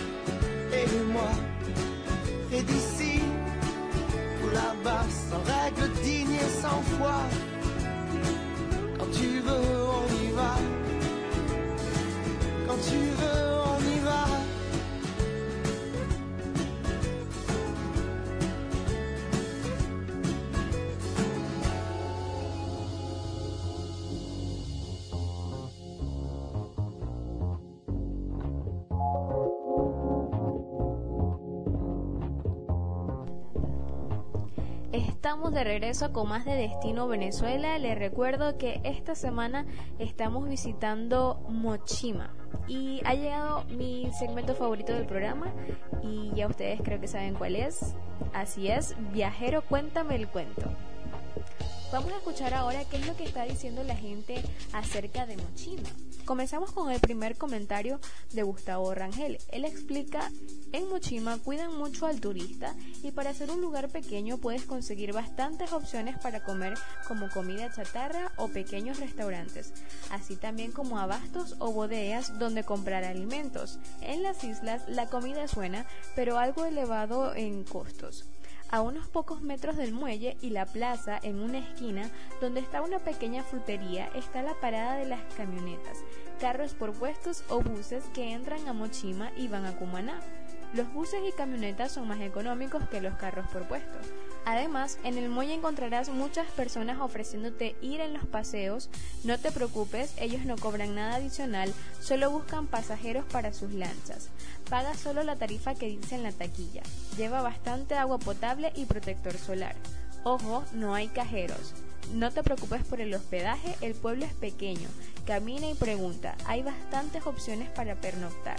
d'ici 2.64 3.22
ou 4.44 4.48
là-bas, 4.54 5.06
sans 5.30 5.44
règles 5.54 5.92
dignes 6.04 6.36
et 6.46 6.62
sans 6.62 6.82
foi. 6.98 7.18
Quand 8.98 9.12
tu 9.12 9.40
veux, 9.40 9.78
on 10.00 10.08
y 10.24 10.32
va. 10.32 10.54
Quand 12.68 12.80
tu 12.90 13.00
veux, 13.20 13.46
on 13.66 13.69
De 35.52 35.64
regreso 35.64 36.14
con 36.14 36.30
más 36.30 36.46
de 36.46 36.54
Destino 36.54 37.08
Venezuela. 37.08 37.80
Les 37.80 37.98
recuerdo 37.98 38.60
que 38.60 38.82
esta 38.84 39.16
semana 39.16 39.66
estamos 39.98 40.48
visitando 40.48 41.44
Mochima 41.50 42.36
y 42.68 43.02
ha 43.04 43.16
llegado 43.16 43.64
mi 43.66 44.12
segmento 44.12 44.54
favorito 44.54 44.94
del 44.94 45.08
programa 45.08 45.52
y 46.04 46.32
ya 46.36 46.46
ustedes 46.46 46.82
creo 46.84 47.02
que 47.02 47.08
saben 47.08 47.34
cuál 47.34 47.56
es. 47.56 47.96
Así 48.32 48.68
es, 48.68 48.96
Viajero, 49.12 49.64
cuéntame 49.64 50.16
el 50.18 50.28
cuento. 50.28 50.70
Vamos 51.92 52.12
a 52.14 52.18
escuchar 52.18 52.54
ahora 52.54 52.86
qué 52.86 52.98
es 52.98 53.08
lo 53.08 53.18
que 53.18 53.24
está 53.24 53.46
diciendo 53.46 53.84
la 53.84 53.96
gente 53.96 54.44
acerca 54.74 55.26
de 55.26 55.38
Mochima. 55.38 55.90
Comenzamos 56.24 56.72
con 56.72 56.92
el 56.92 57.00
primer 57.00 57.36
comentario 57.36 58.00
de 58.32 58.44
Gustavo 58.44 58.94
Rangel. 58.94 59.40
Él 59.52 59.66
explica, 59.66 60.32
en 60.72 60.88
Mochima 60.88 61.40
cuidan 61.40 61.76
mucho 61.76 62.06
al 62.06 62.22
turista 62.22 62.76
y 63.02 63.10
para 63.10 63.34
ser 63.34 63.50
un 63.50 63.62
lugar 63.62 63.90
pequeño 63.90 64.38
puedes 64.38 64.66
conseguir 64.66 65.14
bastantes 65.14 65.74
opciones 65.74 66.16
para 66.20 66.44
comer 66.44 66.76
como 67.08 67.28
comida 67.30 67.74
chatarra 67.74 68.32
o 68.38 68.50
pequeños 68.50 69.00
restaurantes, 69.00 69.74
así 70.12 70.36
también 70.36 70.72
como 70.72 71.00
abastos 71.00 71.56
o 71.58 71.72
bodegas 71.72 72.38
donde 72.38 72.64
comprar 72.64 73.04
alimentos. 73.04 73.80
En 74.02 74.22
las 74.22 74.44
islas 74.44 74.84
la 74.88 75.08
comida 75.08 75.44
es 75.44 75.56
buena, 75.56 75.88
pero 76.16 76.38
algo 76.38 76.66
elevado 76.66 77.34
en 77.34 77.64
costos. 77.64 78.26
A 78.72 78.82
unos 78.82 79.08
pocos 79.08 79.42
metros 79.42 79.78
del 79.78 79.94
muelle 79.94 80.38
y 80.42 80.52
la 80.52 80.68
plaza, 80.68 81.20
en 81.24 81.40
una 81.40 81.58
esquina, 81.58 82.08
donde 82.40 82.60
está 82.60 82.84
una 82.84 83.00
pequeña 83.00 83.42
frutería, 83.42 84.12
está 84.14 84.44
la 84.44 84.54
parada 84.60 84.96
de 84.96 85.06
las 85.06 85.22
camionetas, 85.34 85.98
carros 86.40 86.76
por 86.76 86.94
puestos 86.94 87.44
o 87.50 87.62
buses 87.62 88.04
que 88.14 88.32
entran 88.32 88.68
a 88.68 88.74
Mochima 88.74 89.32
y 89.36 89.48
van 89.48 89.66
a 89.66 89.76
Cumaná. 89.76 90.20
Los 90.74 90.92
buses 90.94 91.22
y 91.28 91.32
camionetas 91.32 91.92
son 91.92 92.08
más 92.08 92.22
económicos 92.22 92.88
que 92.90 93.02
los 93.02 93.16
carros 93.16 93.48
por 93.48 93.68
puesto. 93.68 93.98
Además, 94.46 95.00
en 95.04 95.18
el 95.18 95.30
muelle 95.30 95.54
encontrarás 95.54 96.10
muchas 96.10 96.48
personas 96.52 97.00
ofreciéndote 97.00 97.76
ir 97.82 98.02
en 98.02 98.14
los 98.14 98.26
paseos. 98.26 98.90
No 99.24 99.38
te 99.38 99.52
preocupes, 99.52 100.14
ellos 100.18 100.46
no 100.46 100.58
cobran 100.58 100.96
nada 100.96 101.16
adicional, 101.16 101.74
solo 102.00 102.32
buscan 102.32 102.68
pasajeros 102.68 103.26
para 103.26 103.54
sus 103.54 103.74
lanchas. 103.74 104.30
Paga 104.70 104.94
solo 104.94 105.24
la 105.24 105.36
tarifa 105.36 105.76
que 105.76 105.88
dice 105.88 106.16
en 106.16 106.24
la 106.24 106.32
taquilla. 106.32 106.84
Lleva 107.18 107.42
bastante 107.42 107.96
agua 107.96 108.20
potable 108.20 108.72
y 108.76 108.86
protector 108.86 109.38
solar. 109.38 109.76
Ojo, 110.24 110.64
no 110.74 110.94
hay 110.96 111.08
cajeros. 111.08 111.74
No 112.14 112.32
te 112.32 112.44
preocupes 112.44 112.84
por 112.84 113.02
el 113.02 113.14
hospedaje, 113.14 113.76
el 113.82 113.94
pueblo 113.94 114.26
es 114.26 114.34
pequeño. 114.34 114.88
Camina 115.26 115.70
y 115.70 115.76
pregunta, 115.76 116.36
hay 116.46 116.64
bastantes 116.64 117.26
opciones 117.28 117.70
para 117.70 117.96
pernoctar. 117.96 118.58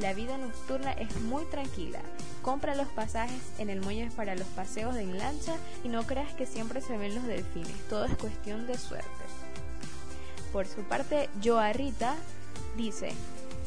La 0.00 0.14
vida 0.14 0.38
nocturna 0.38 0.92
es 0.92 1.20
muy 1.22 1.44
tranquila. 1.46 2.00
Compra 2.42 2.76
los 2.76 2.88
pasajes 2.88 3.42
en 3.58 3.68
el 3.68 3.80
muelle 3.80 4.10
para 4.12 4.36
los 4.36 4.46
paseos 4.48 4.96
en 4.96 5.18
lancha 5.18 5.56
y 5.82 5.88
no 5.88 6.06
creas 6.06 6.32
que 6.34 6.46
siempre 6.46 6.80
se 6.80 6.96
ven 6.96 7.14
los 7.14 7.24
delfines. 7.24 7.76
Todo 7.88 8.04
es 8.04 8.16
cuestión 8.16 8.66
de 8.66 8.78
suerte. 8.78 9.08
Por 10.52 10.66
su 10.66 10.82
parte, 10.82 11.28
Joa 11.42 11.72
Rita 11.72 12.14
dice, 12.76 13.10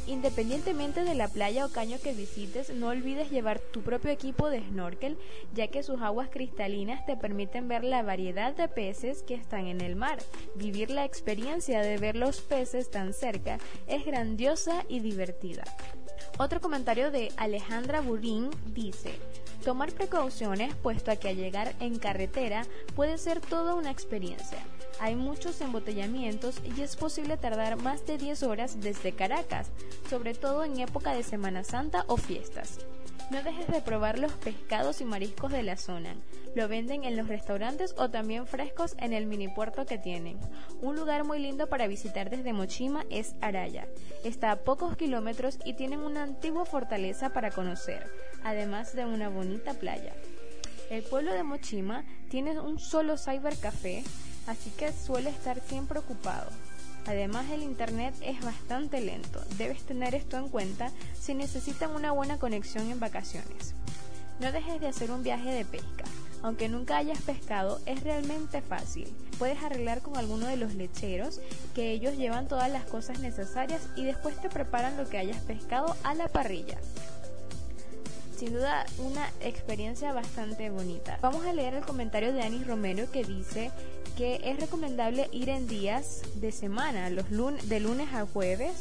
Independientemente 0.07 1.03
de 1.03 1.13
la 1.13 1.27
playa 1.27 1.65
o 1.65 1.69
caño 1.69 1.97
que 2.01 2.13
visites, 2.13 2.73
no 2.73 2.87
olvides 2.87 3.29
llevar 3.29 3.59
tu 3.59 3.81
propio 3.81 4.09
equipo 4.09 4.49
de 4.49 4.61
snorkel, 4.61 5.17
ya 5.53 5.67
que 5.67 5.83
sus 5.83 6.01
aguas 6.01 6.29
cristalinas 6.29 7.05
te 7.05 7.15
permiten 7.15 7.67
ver 7.67 7.83
la 7.83 8.01
variedad 8.01 8.55
de 8.55 8.67
peces 8.67 9.21
que 9.21 9.35
están 9.35 9.67
en 9.67 9.79
el 9.79 9.95
mar. 9.95 10.17
Vivir 10.55 10.89
la 10.89 11.05
experiencia 11.05 11.81
de 11.81 11.97
ver 11.97 12.15
los 12.15 12.41
peces 12.41 12.89
tan 12.89 13.13
cerca 13.13 13.59
es 13.85 14.03
grandiosa 14.05 14.85
y 14.89 15.01
divertida. 15.01 15.63
Otro 16.37 16.59
comentario 16.59 17.11
de 17.11 17.31
Alejandra 17.37 18.01
Burín 18.01 18.49
dice, 18.73 19.19
tomar 19.63 19.91
precauciones 19.91 20.73
puesto 20.75 21.11
a 21.11 21.15
que 21.15 21.29
al 21.29 21.37
llegar 21.37 21.75
en 21.79 21.99
carretera 21.99 22.65
puede 22.95 23.17
ser 23.17 23.41
toda 23.41 23.75
una 23.75 23.91
experiencia. 23.91 24.59
Hay 24.99 25.15
muchos 25.15 25.61
embotellamientos 25.61 26.61
y 26.75 26.81
es 26.81 26.95
posible 26.95 27.37
tardar 27.37 27.81
más 27.81 28.05
de 28.05 28.17
10 28.17 28.43
horas 28.43 28.81
desde 28.81 29.13
Caracas, 29.13 29.69
sobre 30.09 30.33
todo 30.33 30.63
en 30.63 30.79
época 30.79 31.13
de 31.13 31.23
Semana 31.23 31.63
Santa 31.63 32.05
o 32.07 32.17
fiestas. 32.17 32.79
No 33.31 33.41
dejes 33.43 33.67
de 33.67 33.81
probar 33.81 34.19
los 34.19 34.33
pescados 34.33 34.99
y 34.99 35.05
mariscos 35.05 35.53
de 35.53 35.63
la 35.63 35.77
zona. 35.77 36.17
Lo 36.53 36.67
venden 36.67 37.05
en 37.05 37.15
los 37.15 37.29
restaurantes 37.29 37.95
o 37.97 38.09
también 38.09 38.45
frescos 38.45 38.93
en 38.99 39.13
el 39.13 39.25
mini 39.25 39.47
puerto 39.47 39.85
que 39.85 39.97
tienen. 39.97 40.37
Un 40.81 40.97
lugar 40.97 41.23
muy 41.23 41.39
lindo 41.39 41.67
para 41.67 41.87
visitar 41.87 42.29
desde 42.29 42.51
Mochima 42.51 43.05
es 43.09 43.35
Araya. 43.39 43.87
Está 44.25 44.51
a 44.51 44.57
pocos 44.57 44.97
kilómetros 44.97 45.59
y 45.63 45.75
tienen 45.75 46.01
una 46.01 46.23
antigua 46.23 46.65
fortaleza 46.65 47.29
para 47.29 47.51
conocer, 47.51 48.05
además 48.43 48.93
de 48.97 49.05
una 49.05 49.29
bonita 49.29 49.75
playa. 49.75 50.11
El 50.89 51.03
pueblo 51.03 51.31
de 51.31 51.43
Mochima 51.43 52.03
tiene 52.29 52.59
un 52.59 52.79
solo 52.79 53.17
cybercafé 53.17 54.03
así 54.47 54.71
que 54.71 54.91
suele 54.91 55.29
estar 55.29 55.59
siempre 55.61 55.99
ocupado. 55.99 56.49
Además 57.05 57.49
el 57.49 57.63
internet 57.63 58.13
es 58.21 58.41
bastante 58.41 59.01
lento, 59.01 59.41
debes 59.57 59.81
tener 59.83 60.13
esto 60.15 60.37
en 60.37 60.49
cuenta 60.49 60.91
si 61.19 61.33
necesitan 61.33 61.91
una 61.91 62.11
buena 62.11 62.37
conexión 62.37 62.89
en 62.91 62.99
vacaciones. 62.99 63.73
No 64.39 64.51
dejes 64.51 64.79
de 64.79 64.87
hacer 64.87 65.11
un 65.11 65.23
viaje 65.23 65.51
de 65.51 65.65
pesca. 65.65 66.03
Aunque 66.43 66.69
nunca 66.69 66.97
hayas 66.97 67.21
pescado, 67.21 67.79
es 67.85 68.03
realmente 68.03 68.61
fácil. 68.61 69.07
Puedes 69.37 69.61
arreglar 69.61 70.01
con 70.01 70.17
alguno 70.17 70.47
de 70.47 70.57
los 70.57 70.73
lecheros, 70.73 71.39
que 71.75 71.91
ellos 71.91 72.17
llevan 72.17 72.47
todas 72.47 72.71
las 72.71 72.85
cosas 72.85 73.19
necesarias 73.19 73.87
y 73.95 74.05
después 74.05 74.39
te 74.41 74.49
preparan 74.49 74.97
lo 74.97 75.07
que 75.07 75.19
hayas 75.19 75.41
pescado 75.43 75.95
a 76.03 76.15
la 76.15 76.27
parrilla 76.27 76.77
sin 78.41 78.53
duda 78.53 78.87
una 78.97 79.29
experiencia 79.41 80.13
bastante 80.13 80.71
bonita. 80.71 81.19
Vamos 81.21 81.45
a 81.45 81.53
leer 81.53 81.75
el 81.75 81.85
comentario 81.85 82.33
de 82.33 82.41
Anis 82.41 82.65
Romero 82.65 83.05
que 83.11 83.23
dice 83.23 83.69
es 84.23 84.59
recomendable 84.59 85.29
ir 85.31 85.49
en 85.49 85.67
días 85.67 86.21
de 86.35 86.51
semana, 86.51 87.09
los 87.09 87.31
lunes, 87.31 87.67
de 87.67 87.79
lunes 87.79 88.13
a 88.13 88.25
jueves, 88.25 88.71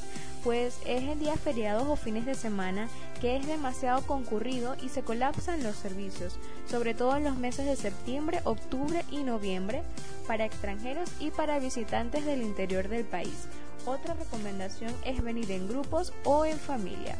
pues 0.44 0.78
es 0.84 1.02
en 1.02 1.18
días 1.18 1.40
feriados 1.40 1.88
o 1.88 1.96
fines 1.96 2.26
de 2.26 2.34
semana 2.34 2.88
que 3.20 3.36
es 3.36 3.46
demasiado 3.46 4.02
concurrido 4.06 4.76
y 4.82 4.90
se 4.90 5.02
colapsan 5.02 5.62
los 5.62 5.76
servicios, 5.76 6.36
sobre 6.68 6.94
todo 6.94 7.16
en 7.16 7.24
los 7.24 7.36
meses 7.36 7.66
de 7.66 7.76
septiembre, 7.76 8.40
octubre 8.44 9.04
y 9.10 9.22
noviembre, 9.22 9.82
para 10.26 10.44
extranjeros 10.44 11.10
y 11.20 11.30
para 11.30 11.58
visitantes 11.58 12.24
del 12.24 12.42
interior 12.42 12.88
del 12.88 13.04
país. 13.04 13.46
Otra 13.86 14.14
recomendación 14.14 14.94
es 15.04 15.22
venir 15.22 15.50
en 15.50 15.68
grupos 15.68 16.12
o 16.24 16.44
en 16.44 16.58
familia. 16.58 17.16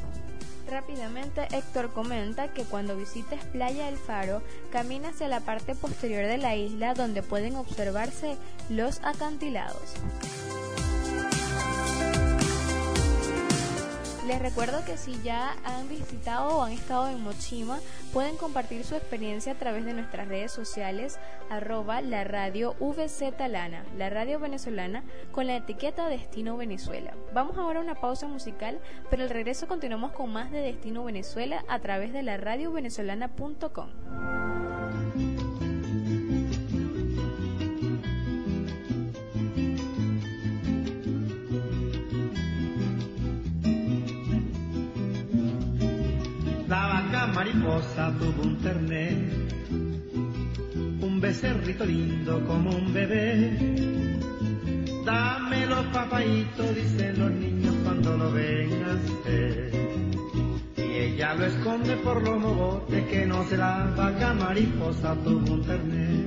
Rápidamente 0.71 1.49
Héctor 1.51 1.93
comenta 1.93 2.53
que 2.53 2.63
cuando 2.63 2.97
visites 2.97 3.45
Playa 3.47 3.87
del 3.87 3.97
Faro, 3.97 4.41
camina 4.71 5.09
hacia 5.09 5.27
la 5.27 5.41
parte 5.41 5.75
posterior 5.75 6.27
de 6.27 6.39
la 6.39 6.55
isla 6.55 6.95
donde 6.95 7.25
pueden 7.25 7.57
observarse 7.57 8.37
los 8.69 9.01
acantilados. 9.03 9.95
Les 14.27 14.39
recuerdo 14.39 14.85
que 14.85 14.99
si 14.99 15.21
ya 15.23 15.57
han 15.65 15.89
visitado 15.89 16.59
o 16.59 16.63
han 16.63 16.73
estado 16.73 17.09
en 17.09 17.23
Mochima, 17.23 17.79
pueden 18.13 18.37
compartir 18.37 18.85
su 18.85 18.95
experiencia 18.95 19.53
a 19.53 19.59
través 19.59 19.87
de 19.87 19.95
nuestras 19.95 20.29
redes 20.29 20.53
sociales, 20.53 21.19
arroba 21.49 22.03
la 22.03 22.25
radio 22.25 22.75
VZ 22.81 23.23
Lana, 23.49 23.85
la 23.97 24.11
radio 24.11 24.39
venezolana, 24.39 25.05
con 25.33 25.47
la 25.47 25.57
etiqueta 25.57 26.07
Destino 26.09 26.59
Venezuela. 26.59 27.15
Vamos 27.33 27.57
ahora 27.57 27.81
a 27.81 27.83
una 27.83 27.95
pausa 27.95 28.29
musical, 28.29 28.79
pero 29.09 29.23
al 29.23 29.31
regreso 29.31 29.67
continuamos 29.67 30.13
con 30.13 30.31
más 30.31 30.51
de 30.51 30.59
Destino 30.59 31.03
Venezuela 31.03 31.65
a 31.67 31.79
través 31.79 32.13
de 32.13 32.23
la 32.23 32.37
radiovenezolana.com. 32.37 33.89
La 35.17 35.30
mariposa 47.31 48.13
tuvo 48.19 48.43
un 48.43 48.59
terné, 48.59 49.11
un 51.01 51.21
becerrito 51.21 51.85
lindo 51.85 52.45
como 52.47 52.71
un 52.71 52.93
bebé. 52.93 53.57
Dame 55.05 55.67
los 55.67 55.87
papaitos, 55.87 56.75
dicen 56.75 57.19
los 57.19 57.31
niños 57.31 57.75
cuando 57.85 58.17
lo 58.17 58.33
ven 58.33 58.83
nacer. 58.83 59.71
Y 60.77 60.83
ella 60.83 61.35
lo 61.35 61.47
esconde 61.47 61.97
por 61.97 62.23
los 62.23 62.39
mogotes 62.39 63.05
que 63.09 63.27
no 63.27 63.45
se 63.45 63.57
la 63.57 63.93
vaca 63.97 64.35
mariposa 64.35 65.15
tuvo 65.25 65.55
un 65.55 65.63
terné. 65.65 66.25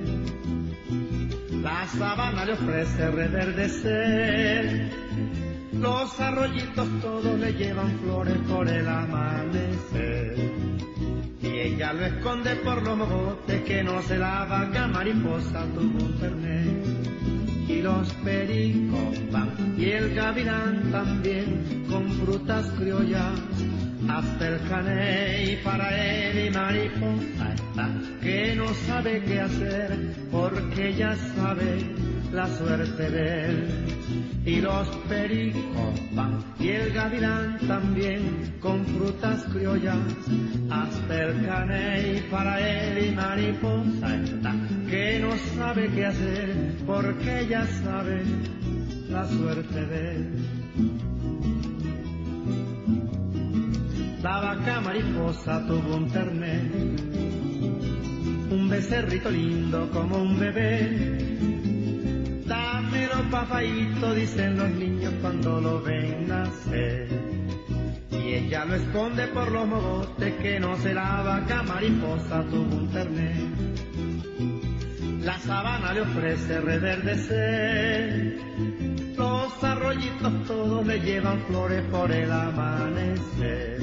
La 1.62 1.88
sabana 1.88 2.46
le 2.46 2.54
ofrece 2.54 3.12
reverdecer 3.12 4.92
los 5.84 6.20
arroyitos 6.20 6.88
todos 7.02 7.40
le 7.40 7.52
llevan 7.54 8.00
flores 8.00 8.38
por 8.48 8.70
el 8.70 8.88
amanecer. 8.88 10.73
Y 11.64 11.68
ella 11.68 11.94
lo 11.94 12.06
esconde 12.06 12.56
por 12.58 12.84
los 12.84 12.98
mogotes 12.98 13.62
que 13.64 13.84
no 13.84 14.02
se 14.02 14.18
la 14.18 14.44
vaca 14.46 14.86
mariposa 14.88 15.66
tuvo 15.74 16.06
un 16.06 16.14
fernet. 16.20 17.70
Y 17.70 17.82
los 17.82 18.12
pericos 18.16 19.32
van 19.32 19.76
y 19.78 19.86
el 19.86 20.14
gavilán 20.14 20.92
también 20.92 21.86
con 21.90 22.10
frutas 22.12 22.68
criollas. 22.78 23.40
Hasta 24.10 24.48
el 24.50 24.68
caney 24.68 25.58
para 25.64 25.96
él 25.96 26.48
y 26.48 26.50
mariposa 26.50 27.54
está 27.56 27.90
que 28.22 28.56
no 28.56 28.68
sabe 28.86 29.24
qué 29.24 29.40
hacer 29.40 29.98
porque 30.30 30.94
ya 30.94 31.16
sabe 31.16 31.78
la 32.34 32.48
suerte 32.58 33.10
de 33.10 33.46
él. 33.46 33.83
Y 34.46 34.60
los 34.60 34.88
pericos 35.08 36.02
van 36.14 36.44
y 36.60 36.68
el 36.68 36.92
gavilán 36.92 37.58
también 37.66 38.56
con 38.60 38.86
frutas 38.86 39.44
criollas. 39.54 39.98
Hasta 40.70 41.24
el 41.24 41.46
caney 41.46 42.24
para 42.30 42.60
él 42.60 43.06
y 43.06 43.16
mariposa 43.16 44.16
está 44.22 44.54
que 44.90 45.20
no 45.20 45.32
sabe 45.58 45.90
qué 45.92 46.06
hacer 46.06 46.76
porque 46.86 47.48
ya 47.50 47.66
sabe 47.84 48.22
la 49.10 49.26
suerte 49.28 49.86
de 49.86 50.16
él. 50.16 50.30
La 54.22 54.40
vaca 54.40 54.82
mariposa 54.82 55.66
tuvo 55.68 55.98
un 55.98 56.10
terné, 56.10 56.62
un 58.52 58.70
becerrito 58.70 59.30
lindo 59.30 59.90
como 59.92 60.22
un 60.22 60.40
bebé. 60.40 61.23
Dámelo 62.94 63.26
papayito, 63.32 64.14
dicen 64.14 64.56
los 64.56 64.70
niños 64.70 65.12
cuando 65.20 65.60
lo 65.60 65.82
ven 65.82 66.28
nacer. 66.28 67.08
Y 68.12 68.36
ella 68.36 68.66
lo 68.66 68.76
esconde 68.76 69.26
por 69.30 69.52
los 69.52 69.66
mogotes 69.66 70.34
que 70.36 70.60
no 70.60 70.78
se 70.78 70.94
la 70.94 71.24
vaca 71.24 71.64
mariposa 71.64 72.44
tuvo 72.52 72.76
un 72.76 72.88
terné. 72.90 73.34
La 75.24 75.40
sabana 75.40 75.92
le 75.94 76.02
ofrece 76.02 76.62
reverdecer. 76.62 78.38
Los 79.18 79.64
arroyitos 79.64 80.46
todos 80.46 80.86
le 80.86 81.00
llevan 81.00 81.40
flores 81.48 81.82
por 81.90 82.12
el 82.12 82.32
amanecer. 82.32 83.82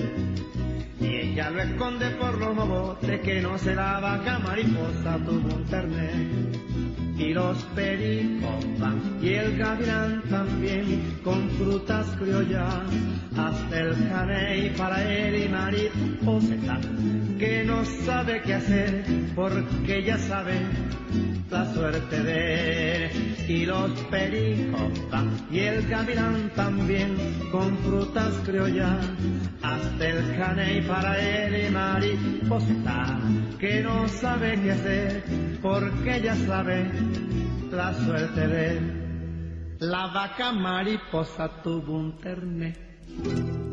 Y 1.00 1.06
ella 1.06 1.50
lo 1.50 1.62
esconde 1.62 2.10
por 2.10 2.38
los 2.38 2.54
mogotes 2.54 3.20
que 3.22 3.42
no 3.42 3.58
se 3.58 3.74
la 3.74 3.98
vaca 3.98 4.38
mariposa 4.38 5.18
tuvo 5.26 5.52
un 5.56 5.64
terné. 5.64 6.69
Y 7.20 7.34
los 7.34 7.58
pericos 7.76 8.64
van 8.78 8.98
y 9.20 9.34
el 9.34 9.58
gavilán 9.58 10.22
también 10.30 11.18
con 11.22 11.50
frutas 11.50 12.06
criollas. 12.18 12.86
Hasta 13.36 13.80
el 13.80 14.08
caney 14.08 14.70
para 14.70 15.02
él 15.02 15.44
y 15.44 15.48
mariposa 15.50 16.54
está, 16.54 16.80
que 17.38 17.62
no 17.64 17.84
sabe 17.84 18.40
qué 18.40 18.54
hacer 18.54 19.04
porque 19.34 20.02
ya 20.02 20.16
sabe 20.16 20.54
la 21.50 21.72
suerte 21.72 22.22
de 22.22 23.06
él. 23.06 23.10
Y 23.48 23.66
los 23.66 23.90
pericos 24.10 24.92
y 25.50 25.58
el 25.58 25.88
gavilán 25.88 26.50
también 26.54 27.16
con 27.50 27.76
frutas 27.78 28.32
criollas. 28.44 29.04
Hasta 29.62 30.08
el 30.08 30.36
caney 30.36 30.82
para 30.82 31.18
él 31.18 31.66
y 31.66 31.70
mariposa 31.70 33.20
que 33.58 33.82
no 33.82 34.08
sabe 34.08 34.60
qué 34.62 34.70
hacer 34.72 35.24
porque 35.60 36.20
ya 36.22 36.34
sabe 36.34 36.90
la 37.70 37.92
suerte 37.94 38.48
de 38.48 38.66
él. 38.68 39.76
La 39.80 40.08
vaca 40.08 40.52
mariposa 40.52 41.62
tuvo 41.62 41.96
un 41.96 42.18
terné. 42.18 43.69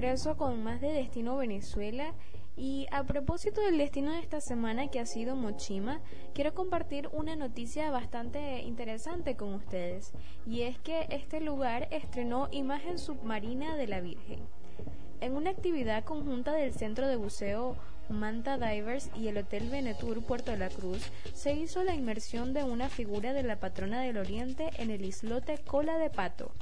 Regreso 0.00 0.36
con 0.36 0.62
más 0.62 0.80
de 0.80 0.92
Destino 0.92 1.36
Venezuela. 1.36 2.14
Y 2.56 2.86
a 2.92 3.02
propósito 3.02 3.60
del 3.60 3.78
destino 3.78 4.12
de 4.12 4.20
esta 4.20 4.40
semana 4.40 4.88
que 4.88 5.00
ha 5.00 5.06
sido 5.06 5.34
Mochima, 5.34 6.00
quiero 6.34 6.54
compartir 6.54 7.08
una 7.12 7.34
noticia 7.34 7.90
bastante 7.90 8.60
interesante 8.62 9.34
con 9.34 9.54
ustedes. 9.54 10.12
Y 10.46 10.62
es 10.62 10.78
que 10.78 11.08
este 11.10 11.40
lugar 11.40 11.88
estrenó 11.90 12.46
imagen 12.52 13.00
submarina 13.00 13.76
de 13.76 13.88
la 13.88 14.00
Virgen. 14.00 14.38
En 15.20 15.34
una 15.34 15.50
actividad 15.50 16.04
conjunta 16.04 16.52
del 16.52 16.72
Centro 16.72 17.08
de 17.08 17.16
Buceo 17.16 17.76
Manta 18.08 18.56
Divers 18.56 19.10
y 19.16 19.26
el 19.26 19.38
Hotel 19.38 19.68
Venetur 19.68 20.22
Puerto 20.22 20.52
de 20.52 20.58
la 20.58 20.70
Cruz, 20.70 21.10
se 21.34 21.54
hizo 21.54 21.82
la 21.82 21.94
inmersión 21.94 22.54
de 22.54 22.62
una 22.62 22.88
figura 22.88 23.32
de 23.32 23.42
la 23.42 23.56
patrona 23.56 24.00
del 24.00 24.16
Oriente 24.16 24.70
en 24.78 24.90
el 24.90 25.04
islote 25.04 25.58
Cola 25.58 25.98
de 25.98 26.08
Pato, 26.08 26.52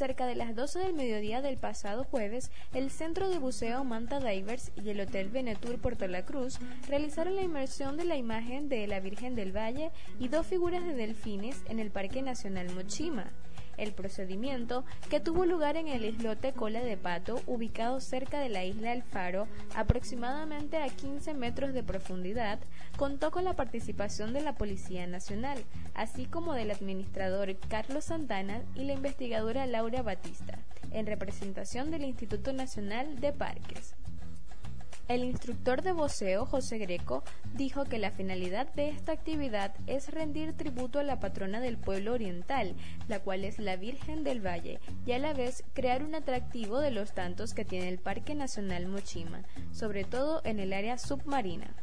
Cerca 0.00 0.24
de 0.24 0.34
las 0.34 0.56
12 0.56 0.78
del 0.78 0.94
mediodía 0.94 1.42
del 1.42 1.58
pasado 1.58 2.04
jueves, 2.04 2.50
el 2.72 2.90
Centro 2.90 3.28
de 3.28 3.36
Buceo 3.36 3.84
Manta 3.84 4.18
Divers 4.18 4.72
y 4.82 4.88
el 4.88 5.00
Hotel 5.02 5.28
Venetur 5.28 5.78
Puerto 5.78 6.08
La 6.08 6.24
Cruz 6.24 6.58
realizaron 6.88 7.36
la 7.36 7.42
inmersión 7.42 7.98
de 7.98 8.06
la 8.06 8.16
imagen 8.16 8.70
de 8.70 8.86
la 8.86 9.00
Virgen 9.00 9.34
del 9.34 9.54
Valle 9.54 9.90
y 10.18 10.28
dos 10.28 10.46
figuras 10.46 10.86
de 10.86 10.94
delfines 10.94 11.62
en 11.68 11.80
el 11.80 11.90
Parque 11.90 12.22
Nacional 12.22 12.74
Mochima. 12.74 13.30
El 13.80 13.92
procedimiento, 13.92 14.84
que 15.08 15.20
tuvo 15.20 15.46
lugar 15.46 15.78
en 15.78 15.88
el 15.88 16.04
islote 16.04 16.52
Cola 16.52 16.82
de 16.82 16.98
Pato, 16.98 17.40
ubicado 17.46 17.98
cerca 18.00 18.38
de 18.38 18.50
la 18.50 18.62
isla 18.62 18.92
El 18.92 19.02
Faro, 19.02 19.48
aproximadamente 19.74 20.76
a 20.76 20.86
15 20.88 21.32
metros 21.32 21.72
de 21.72 21.82
profundidad, 21.82 22.58
contó 22.98 23.30
con 23.30 23.44
la 23.44 23.56
participación 23.56 24.34
de 24.34 24.42
la 24.42 24.54
Policía 24.54 25.06
Nacional, 25.06 25.64
así 25.94 26.26
como 26.26 26.52
del 26.52 26.70
administrador 26.70 27.56
Carlos 27.68 28.04
Santana 28.04 28.60
y 28.74 28.84
la 28.84 28.92
investigadora 28.92 29.64
Laura 29.66 30.02
Batista, 30.02 30.58
en 30.90 31.06
representación 31.06 31.90
del 31.90 32.04
Instituto 32.04 32.52
Nacional 32.52 33.18
de 33.18 33.32
Parques. 33.32 33.94
El 35.10 35.24
instructor 35.24 35.82
de 35.82 35.90
voceo, 35.90 36.46
José 36.46 36.78
Greco, 36.78 37.24
dijo 37.56 37.82
que 37.84 37.98
la 37.98 38.12
finalidad 38.12 38.72
de 38.74 38.90
esta 38.90 39.10
actividad 39.10 39.74
es 39.88 40.08
rendir 40.08 40.52
tributo 40.52 41.00
a 41.00 41.02
la 41.02 41.18
patrona 41.18 41.58
del 41.58 41.78
pueblo 41.78 42.12
oriental, 42.12 42.76
la 43.08 43.18
cual 43.18 43.44
es 43.44 43.58
la 43.58 43.74
Virgen 43.74 44.22
del 44.22 44.38
Valle, 44.40 44.78
y 45.04 45.10
a 45.10 45.18
la 45.18 45.34
vez 45.34 45.64
crear 45.72 46.04
un 46.04 46.14
atractivo 46.14 46.78
de 46.78 46.92
los 46.92 47.12
tantos 47.12 47.54
que 47.54 47.64
tiene 47.64 47.88
el 47.88 47.98
Parque 47.98 48.36
Nacional 48.36 48.86
Mochima, 48.86 49.42
sobre 49.72 50.04
todo 50.04 50.42
en 50.44 50.60
el 50.60 50.72
área 50.72 50.96
submarina. 50.96 51.74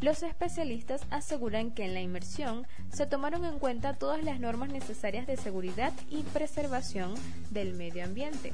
Los 0.00 0.24
especialistas 0.24 1.02
aseguran 1.10 1.70
que 1.70 1.84
en 1.84 1.94
la 1.94 2.00
inmersión 2.00 2.66
se 2.92 3.06
tomaron 3.06 3.44
en 3.44 3.60
cuenta 3.60 3.94
todas 3.94 4.24
las 4.24 4.40
normas 4.40 4.70
necesarias 4.70 5.28
de 5.28 5.36
seguridad 5.36 5.92
y 6.10 6.24
preservación 6.24 7.14
del 7.52 7.74
medio 7.74 8.02
ambiente. 8.02 8.52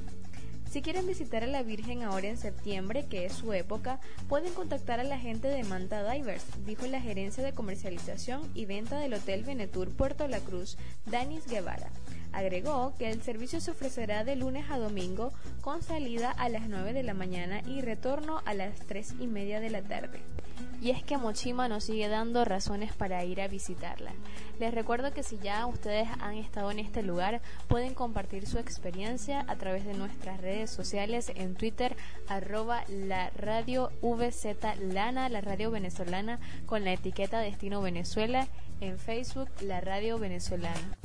Si 0.71 0.83
quieren 0.83 1.05
visitar 1.05 1.43
a 1.43 1.49
la 1.49 1.65
Virgen 1.65 2.05
ahora 2.05 2.29
en 2.29 2.39
septiembre, 2.39 3.07
que 3.11 3.25
es 3.25 3.33
su 3.33 3.53
época, 3.53 3.99
pueden 4.29 4.55
contactar 4.55 5.01
a 5.01 5.05
la 5.05 5.19
gente 5.19 5.49
de 5.49 5.65
Manta 5.65 6.09
Divers, 6.09 6.45
dijo 6.65 6.87
la 6.87 7.01
gerencia 7.01 7.43
de 7.43 7.53
comercialización 7.53 8.49
y 8.55 8.67
venta 8.67 9.01
del 9.01 9.15
Hotel 9.15 9.43
Venetur 9.43 9.91
Puerto 9.91 10.29
La 10.29 10.39
Cruz, 10.39 10.79
Danis 11.07 11.49
Guevara. 11.49 11.91
Agregó 12.33 12.95
que 12.99 13.11
el 13.11 13.23
servicio 13.23 13.61
se 13.61 13.71
ofrecerá 13.71 14.25
de 14.25 14.37
lunes 14.37 14.71
a 14.71 14.79
domingo 14.79 15.33
con 15.61 15.83
salida 15.83 16.31
a 16.31 16.49
las 16.49 16.69
9 16.69 16.93
de 16.93 17.03
la 17.03 17.15
mañana 17.15 17.61
y 17.67 17.81
retorno 17.81 18.43
a 18.45 18.55
las 18.55 18.75
3 18.87 19.15
y 19.21 19.27
media 19.27 19.61
de 19.61 19.71
la 19.71 19.83
tarde 19.83 20.21
y 20.81 20.91
es 20.91 21.03
que 21.03 21.19
Mochima 21.19 21.69
nos 21.69 21.85
sigue 21.85 22.09
dando 22.09 22.45
razones 22.45 22.93
para 22.95 23.25
ir 23.25 23.41
a 23.41 23.49
visitarla. 23.49 24.13
Les 24.59 24.73
recuerdo 24.73 25.13
que 25.13 25.23
si 25.23 25.39
ya 25.39 25.67
ustedes 25.67 26.09
han 26.21 26.35
estado 26.35 26.71
en 26.71 26.79
este 26.79 27.03
lugar, 27.03 27.41
pueden 27.69 27.95
compartir 27.95 28.47
su 28.47 28.59
experiencia 28.59 29.45
a 29.47 29.57
través 29.57 29.85
de 29.85 29.95
nuestras 29.95 30.41
redes 30.41 30.71
sociales 30.71 31.33
en 31.35 31.55
Twitter, 31.55 31.97
arroba 32.29 32.85
la 32.89 33.31
radio 33.31 33.91
VZ 34.03 34.45
Lana, 34.81 35.29
la 35.29 35.41
radio 35.41 35.71
venezolana, 35.71 36.39
con 36.67 36.85
la 36.85 36.93
etiqueta 36.93 37.41
Destino 37.41 37.83
Venezuela, 37.83 38.49
en 38.81 38.99
Facebook, 38.99 39.49
la 39.61 39.81
radio 39.81 40.19
venezolana 40.19 40.97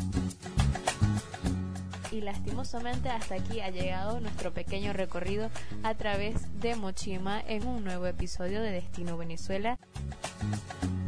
y 2.16 2.22
lastimosamente 2.22 3.10
hasta 3.10 3.36
aquí 3.36 3.60
ha 3.60 3.70
llegado 3.70 4.20
nuestro 4.20 4.54
pequeño 4.54 4.94
recorrido 4.94 5.50
a 5.84 5.94
través 5.96 6.60
de 6.62 6.76
Mochima 6.76 7.42
en 7.46 7.68
un 7.68 7.84
nuevo 7.84 8.08
episodio 8.08 8.62
de 8.62 8.72
Destino 8.72 9.18
Venezuela. 9.18 9.78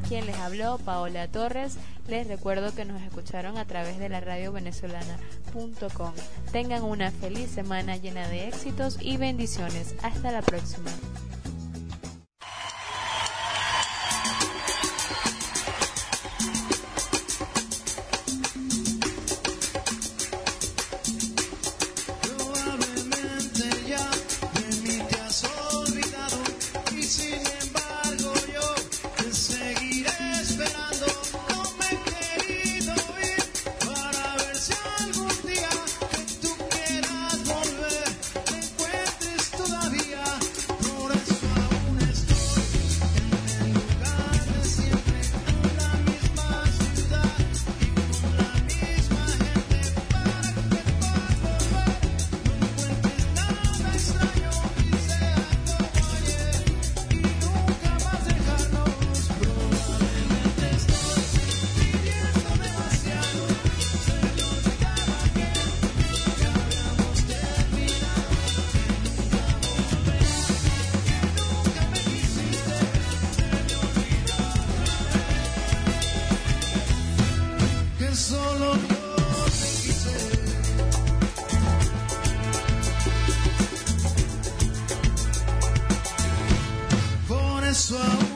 Quien 0.07 0.25
les 0.25 0.37
habló, 0.37 0.77
Paola 0.77 1.27
Torres. 1.27 1.77
Les 2.07 2.27
recuerdo 2.27 2.73
que 2.73 2.85
nos 2.85 3.01
escucharon 3.01 3.57
a 3.57 3.65
través 3.65 3.99
de 3.99 4.09
la 4.09 4.21
radio 4.21 4.51
venezolana.com. 4.51 6.13
Tengan 6.51 6.83
una 6.83 7.11
feliz 7.11 7.49
semana 7.49 7.97
llena 7.97 8.27
de 8.29 8.47
éxitos 8.47 8.97
y 9.01 9.17
bendiciones. 9.17 9.95
Hasta 10.03 10.31
la 10.31 10.41
próxima. 10.41 10.91
soir. 87.87 88.26